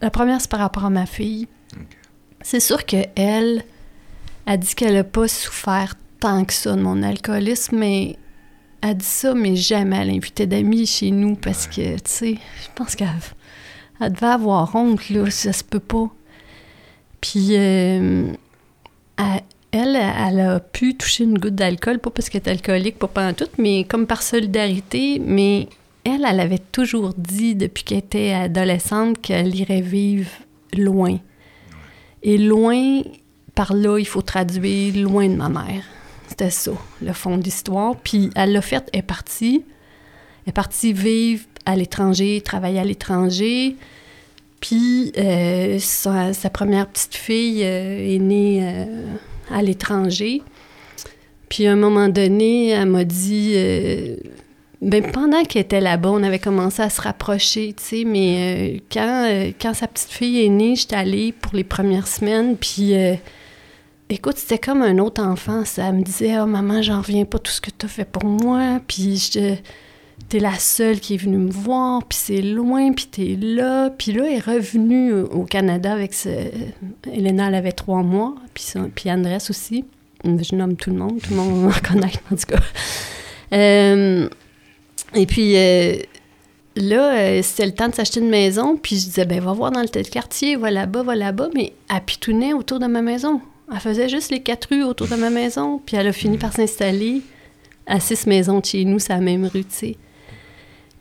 [0.00, 1.48] La première, c'est par rapport à ma fille.
[2.42, 3.64] C'est sûr qu'elle
[4.46, 5.94] a dit qu'elle n'a pas souffert
[6.24, 8.16] tant que ça de mon alcoolisme, mais
[8.80, 12.68] elle dit ça, mais jamais elle invitait d'amis chez nous parce que, tu sais, je
[12.74, 13.10] pense qu'elle
[14.00, 16.08] elle devait avoir honte, là, ça se peut pas.
[17.20, 18.32] Puis, euh,
[19.18, 23.08] elle, elle, elle a pu toucher une goutte d'alcool, pas parce qu'elle est alcoolique, pas
[23.08, 25.68] pendant tout, mais comme par solidarité, mais
[26.04, 30.30] elle, elle avait toujours dit depuis qu'elle était adolescente qu'elle irait vivre
[30.74, 31.18] loin.
[32.22, 33.02] Et loin,
[33.54, 35.84] par là, il faut traduire loin de ma mère.
[36.36, 37.94] C'était ça, le fond de l'histoire.
[37.94, 39.62] Puis elle l'a fait, elle est partie.
[40.44, 43.76] Elle est partie vivre à l'étranger, travailler à l'étranger.
[44.58, 49.14] Puis euh, sa, première petite fille euh, est née euh,
[49.48, 50.42] à l'étranger.
[51.48, 53.54] Puis à un moment donné, elle m'a dit...
[54.82, 59.52] ben, pendant qu'elle était là-bas, on avait commencé à se rapprocher, tu sais, mais quand,
[59.60, 62.92] quand sa petite fille est née, j'étais allée pour les premières semaines, puis
[64.10, 67.52] écoute, c'était comme un autre enfant, ça me disait «Oh maman, j'en reviens pas tout
[67.52, 69.54] ce que tu as fait pour moi, puis je...
[70.28, 73.90] T'es la seule qui est venue me voir, puis c'est loin, puis t'es là.
[73.90, 76.28] Puis là, elle est revenue au Canada avec ce...
[77.12, 79.84] Elena, elle avait trois mois, puis, ça- puis Andrés aussi.
[80.24, 82.60] Je nomme tout le monde, tout le monde en connaît, en tout cas.
[83.52, 84.28] Euh,
[85.14, 85.96] et puis euh,
[86.76, 89.72] là, euh, c'était le temps de s'acheter une maison, puis je disais, ben va voir
[89.72, 93.40] dans le tel quartier, va là-bas, va là-bas, mais elle pitounait autour de ma maison.
[93.72, 96.52] Elle faisait juste les quatre rues autour de ma maison, puis elle a fini par
[96.52, 97.22] s'installer
[97.86, 99.96] à six maisons de chez nous, c'est la même rue, tu sais.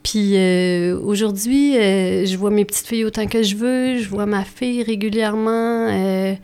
[0.04, 4.26] Puis euh, aujourd'hui, euh, je vois mes petites filles autant que je veux, je vois
[4.26, 5.88] ma fille régulièrement.
[5.90, 6.36] euh,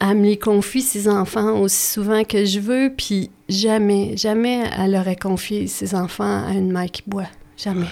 [0.00, 4.94] elle me les confie, ses enfants, aussi souvent que je veux, puis jamais, jamais elle
[4.94, 7.26] aurait confié ses enfants à une mère qui boit.
[7.56, 7.86] Jamais.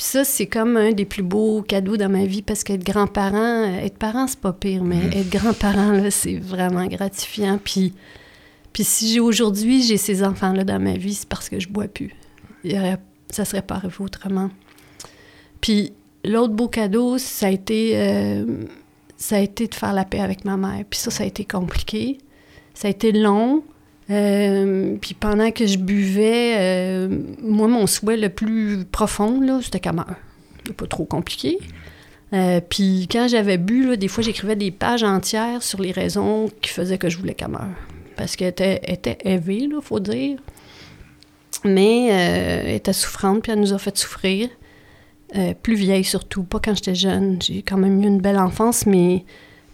[0.00, 3.36] Puis ça, c'est comme un des plus beaux cadeaux dans ma vie, parce qu'être grand-parent,
[3.36, 7.58] euh, être parent, c'est pas pire, mais être grand-parent, là, c'est vraiment gratifiant.
[7.62, 7.92] Puis,
[8.72, 11.86] puis si j'ai aujourd'hui, j'ai ces enfants-là dans ma vie, c'est parce que je bois
[11.86, 12.14] plus.
[12.64, 12.96] Il y aurait-
[13.28, 14.48] ça serait pas arrivé autrement.
[15.60, 15.92] Puis
[16.24, 17.92] l'autre beau cadeau, ça a été...
[17.96, 18.46] euh,
[19.18, 20.82] ça a été de faire la paix avec ma mère.
[20.88, 22.16] Puis ça, ça a été compliqué.
[22.72, 23.62] Ça a été long.
[24.10, 27.08] Euh, puis pendant que je buvais, euh,
[27.42, 30.16] moi, mon souhait le plus profond, là, c'était qu'elle meure.
[30.66, 31.58] C'est pas trop compliqué.
[32.32, 36.50] Euh, puis quand j'avais bu, là, des fois, j'écrivais des pages entières sur les raisons
[36.60, 37.68] qui faisaient que je voulais qu'elle meure.
[38.16, 40.38] Parce qu'elle était, était là, faut dire.
[41.64, 44.48] Mais elle était souffrante, puis elle nous a fait souffrir.
[45.62, 47.40] Plus vieille surtout, pas quand j'étais jeune.
[47.40, 49.24] J'ai quand même eu une belle enfance, mais,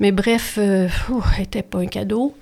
[0.00, 0.90] mais bref, elle
[1.40, 2.34] était pas un cadeau.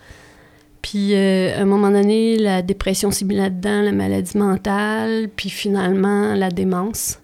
[0.84, 5.48] Puis euh, à un moment donné, la dépression s'est mise là-dedans, la maladie mentale, puis
[5.48, 7.20] finalement la démence.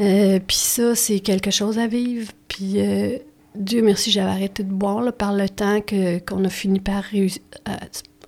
[0.00, 2.32] Euh, puis ça, c'est quelque chose à vivre.
[2.48, 3.18] Puis euh,
[3.54, 7.02] Dieu merci, j'avais arrêté de boire là, par le temps que, qu'on a fini par
[7.02, 7.76] réussir à,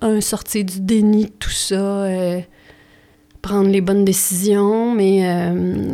[0.05, 1.75] un, sortir du déni de tout ça.
[1.75, 2.39] euh,
[3.41, 5.91] prendre les bonnes décisions, mais euh,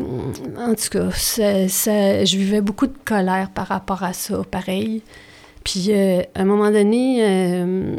[0.58, 5.02] en tout cas, ça- ça- je vivais beaucoup de colère par rapport à ça, pareil.
[5.66, 7.96] Puis euh, à un moment donné, euh,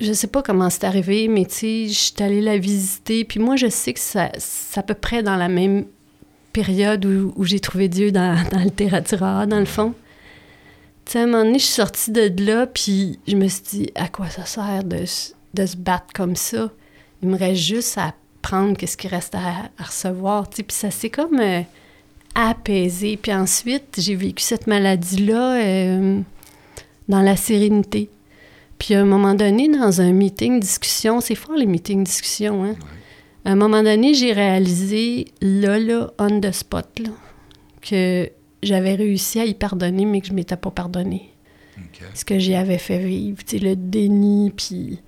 [0.00, 3.38] je sais pas comment c'est arrivé, mais tu sais, je suis allée la visiter, puis
[3.40, 5.84] moi, je sais que ça- c'est à peu près dans la même
[6.52, 9.94] période où, j'ai trouvé Dieu dans, dans littérature, dans le fond.
[11.04, 13.62] Tu sais, à un moment donné, je suis sortie de là, puis je me suis
[13.70, 15.04] dit, à quoi ça sert de,
[15.54, 16.70] de se battre comme ça?
[17.22, 20.48] Il me reste juste à prendre qu'est-ce qui reste à, à recevoir.
[20.48, 20.62] tu sais.
[20.62, 21.60] Puis ça s'est comme euh,
[22.34, 23.16] apaisé.
[23.16, 26.20] Puis ensuite, j'ai vécu cette maladie-là euh,
[27.08, 28.08] dans la sérénité.
[28.80, 32.74] Puis à un moment donné, dans un meeting discussion, c'est fort les meetings discussion, hein?
[33.44, 37.10] À un moment donné, j'ai réalisé, là, là, on the spot, là,
[37.80, 38.28] que
[38.62, 41.30] j'avais réussi à y pardonner, mais que je m'étais pas pardonné.
[42.14, 44.98] Ce que j'y avais fait vivre, tu sais, le déni, puis...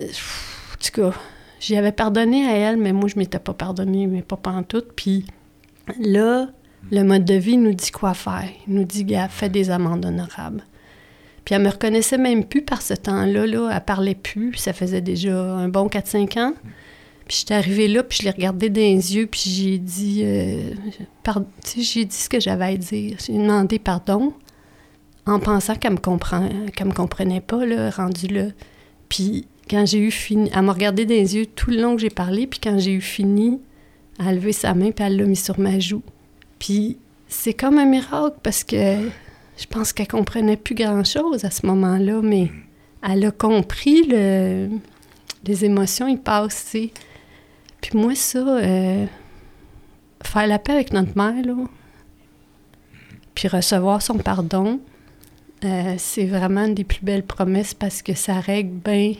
[0.00, 1.16] En tout cas,
[1.60, 4.92] j'y avais pardonné à elle, mais moi, je m'étais pas pardonné, mais pas pantoute.
[4.94, 5.24] Puis
[6.00, 6.48] là,
[6.90, 8.48] le mode de vie nous dit quoi faire.
[8.66, 10.64] Il nous dit, gars, fais des amendes honorables.
[11.44, 13.70] Puis elle me reconnaissait même plus par ce temps-là, là.
[13.74, 14.54] Elle parlait plus.
[14.56, 16.54] Ça faisait déjà un bon 4-5 ans.
[17.26, 20.72] Puis j'étais arrivée là, puis je l'ai regardée dans les yeux, puis j'ai dit, euh,
[21.78, 23.16] j'ai dit ce que j'avais à dire.
[23.24, 24.34] J'ai demandé pardon
[25.26, 28.48] en pensant qu'elle me comprend, qu'elle me comprenait pas, là, rendue là.
[29.08, 32.02] Puis quand j'ai eu fini, elle m'a regardé dans les yeux tout le long que
[32.02, 33.58] j'ai parlé, puis quand j'ai eu fini,
[34.20, 36.02] elle a levé sa main, puis elle l'a mis sur ma joue.
[36.58, 38.98] Puis c'est comme un miracle, parce que
[39.56, 42.50] je pense qu'elle comprenait plus grand-chose à ce moment-là, mais
[43.02, 44.68] elle a compris le,
[45.44, 46.90] les émotions, ils passent, tu sais.
[47.80, 49.06] Puis moi, ça, euh,
[50.22, 51.54] faire la paix avec notre mère, là,
[53.34, 54.80] puis recevoir son pardon,
[55.64, 59.14] euh, c'est vraiment une des plus belles promesses parce que ça règle bien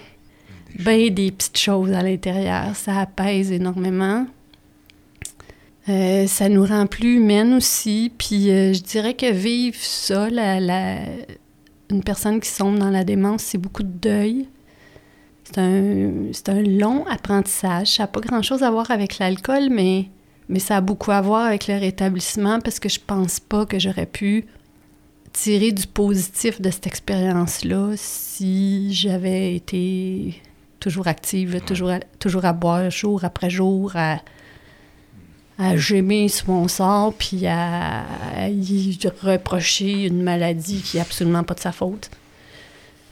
[0.78, 2.74] ben des petites choses à l'intérieur.
[2.74, 4.26] Ça apaise énormément.
[5.88, 8.12] Euh, ça nous rend plus humaines aussi.
[8.16, 10.98] Puis euh, je dirais que vivre ça, la,
[11.90, 14.48] une personne qui sombre dans la démence, c'est beaucoup de deuil.
[15.44, 17.88] C'est un, un long apprentissage.
[17.88, 20.06] Ça n'a pas grand-chose à voir avec l'alcool, mais,
[20.48, 23.78] mais ça a beaucoup à voir avec le rétablissement parce que je pense pas que
[23.78, 24.46] j'aurais pu
[25.34, 30.40] tirer du positif de cette expérience-là si j'avais été
[30.80, 33.92] toujours active, toujours, à, toujours à boire jour après jour,
[35.58, 38.04] à gémir sur mon sort, puis à,
[38.48, 42.10] y reprocher une maladie qui est absolument pas de sa faute.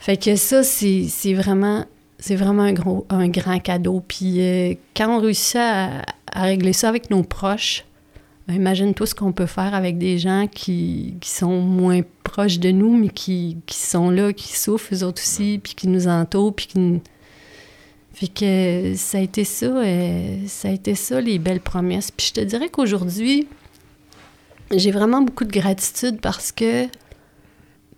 [0.01, 1.85] Fait que ça, c'est vraiment,
[2.29, 4.03] un, gros, un grand cadeau.
[4.07, 6.03] Puis euh, quand on réussit à,
[6.35, 7.85] régler ça avec nos proches,
[8.49, 12.97] ben, imagine-toi ce qu'on peut faire avec des gens qui, sont moins proches de nous,
[12.97, 16.67] mais qui, qui sont là, qui souffrent eux autres aussi, puis qui nous entourent, puis
[16.67, 17.01] qui nous...
[18.15, 22.11] Fait que ça a été ça, euh, ça a été ça, les belles promesses.
[22.11, 23.49] Puis je te dirais qu'aujourd'hui,
[24.71, 26.87] j'ai vraiment beaucoup de gratitude parce que,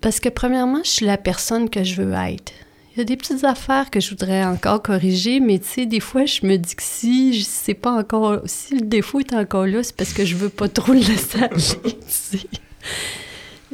[0.00, 2.52] parce que premièrement, je suis la personne que je veux être.
[2.94, 5.98] Il y a des petites affaires que je voudrais encore corriger, mais tu sais, des
[5.98, 9.66] fois, je me dis que si je sais pas encore, si le défaut est encore
[9.66, 12.48] là, c'est parce que je veux pas trop le laisser.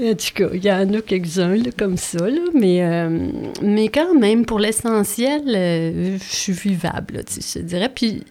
[0.02, 3.30] En tout cas, il y en a quelques-uns comme ça, là, mais, euh,
[3.62, 7.90] mais quand même, pour l'essentiel, euh, je suis vivable, là, je te dirais.
[7.94, 8.22] Puis,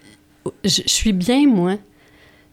[0.64, 1.76] je, je suis bien, moi.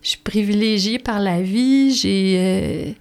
[0.03, 1.93] Je suis privilégiée par la vie.
[1.93, 2.93] J'ai euh,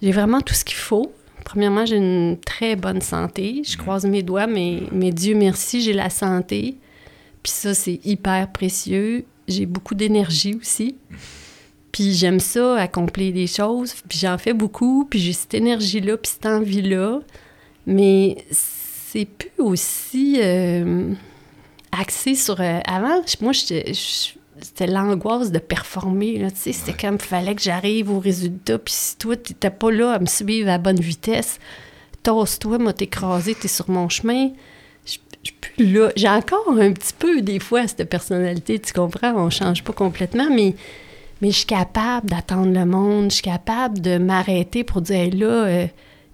[0.00, 1.12] j'ai vraiment tout ce qu'il faut.
[1.44, 3.62] Premièrement, j'ai une très bonne santé.
[3.64, 6.76] Je croise mes doigts, mais, mais Dieu merci, j'ai la santé.
[7.42, 9.24] Puis ça, c'est hyper précieux.
[9.46, 10.96] J'ai beaucoup d'énergie aussi.
[11.92, 13.94] Puis j'aime ça, accomplir des choses.
[14.08, 15.06] Puis j'en fais beaucoup.
[15.08, 17.20] Puis j'ai cette énergie-là, puis cette envie-là.
[17.86, 21.12] Mais c'est plus aussi euh,
[21.92, 22.60] axé sur...
[22.60, 26.38] euh, avant, moi, c'était l'angoisse de performer.
[26.38, 28.78] Là, tu sais, c'était comme, fallait que j'arrive au résultat.
[28.78, 31.58] Puis si toi, tu n'étais pas là à me suivre à bonne vitesse,
[32.22, 34.50] tasse-toi, moi, t'écraser, t'es sur mon chemin.
[35.42, 36.10] Je plus là.
[36.16, 39.32] J'ai encore un petit peu, des fois, cette personnalité, tu comprends?
[39.34, 40.74] On change pas complètement, mais,
[41.40, 43.30] mais je suis capable d'attendre le monde.
[43.30, 45.86] Je suis capable de m'arrêter pour dire, là, euh,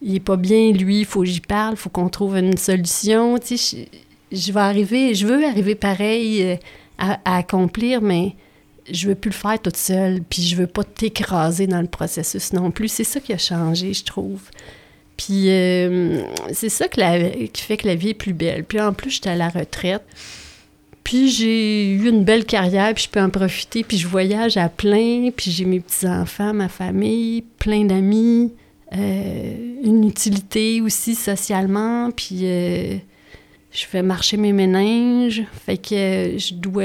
[0.03, 2.57] il est pas bien, lui, il faut que j'y parle, il faut qu'on trouve une
[2.57, 3.39] solution.
[3.39, 3.57] Tu
[4.33, 6.57] je, vais arriver, je veux arriver pareil euh,
[6.99, 8.35] à, à accomplir, mais
[8.91, 12.53] je veux plus le faire toute seule, puis je veux pas t'écraser dans le processus
[12.53, 12.89] non plus.
[12.89, 14.43] C'est ça qui a changé, je trouve.
[15.17, 18.65] Puis euh, c'est ça que la- qui fait que la vie est plus belle.
[18.65, 20.03] Puis en plus, j'étais à la retraite.
[21.05, 24.71] Puis j'ai eu une belle carrière, puis je peux en profiter, puis je voyage à
[24.71, 28.53] plein, puis j'ai mes petits-enfants, ma famille, plein d'amis,
[28.95, 32.97] euh, une utilité aussi socialement, puis euh,
[33.71, 35.45] je fais marcher mes méninges.
[35.67, 36.83] Fait que euh, je dois,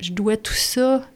[0.00, 1.06] je, dois tout ça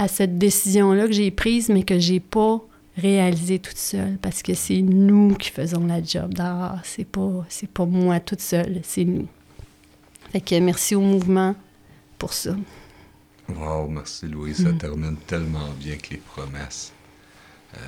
[0.00, 2.60] à cette décision-là que j'ai prise, mais que j'ai pas
[2.96, 6.80] réalisée toute seule, parce que c'est nous qui faisons la job d'art.
[6.82, 9.28] C'est pas, c'est pas moi toute seule, c'est nous.
[10.32, 11.54] Fait que merci au mouvement
[12.18, 12.56] pour ça.
[13.48, 16.92] Wow, merci Louise, ça termine tellement bien que les promesses.
[17.74, 17.78] Euh,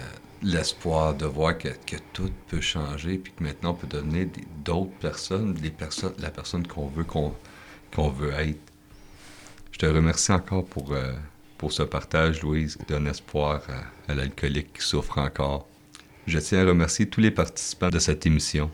[0.43, 4.29] L'espoir de voir que, que tout peut changer, puis que maintenant on peut donner
[4.63, 8.61] d'autres personnes, les personnes, la personne qu'on veut qu'on veut être.
[9.73, 11.15] Je te remercie encore pour, euh,
[11.57, 15.67] pour ce partage, Louise, qui donne espoir à, à l'alcoolique qui souffre encore.
[16.27, 18.71] Je tiens à remercier tous les participants de cette émission.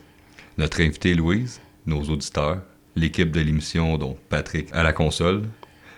[0.57, 2.63] Notre invitée Louise, nos auditeurs,
[2.95, 5.43] l'équipe de l'émission, dont Patrick à la console,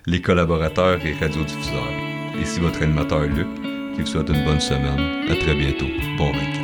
[0.06, 1.92] les collaborateurs et radiodiffuseurs.
[2.42, 3.48] Ici votre animateur Luc,
[3.96, 5.30] qui vous souhaite une bonne semaine.
[5.30, 5.88] À très bientôt.
[6.18, 6.63] Bon 24.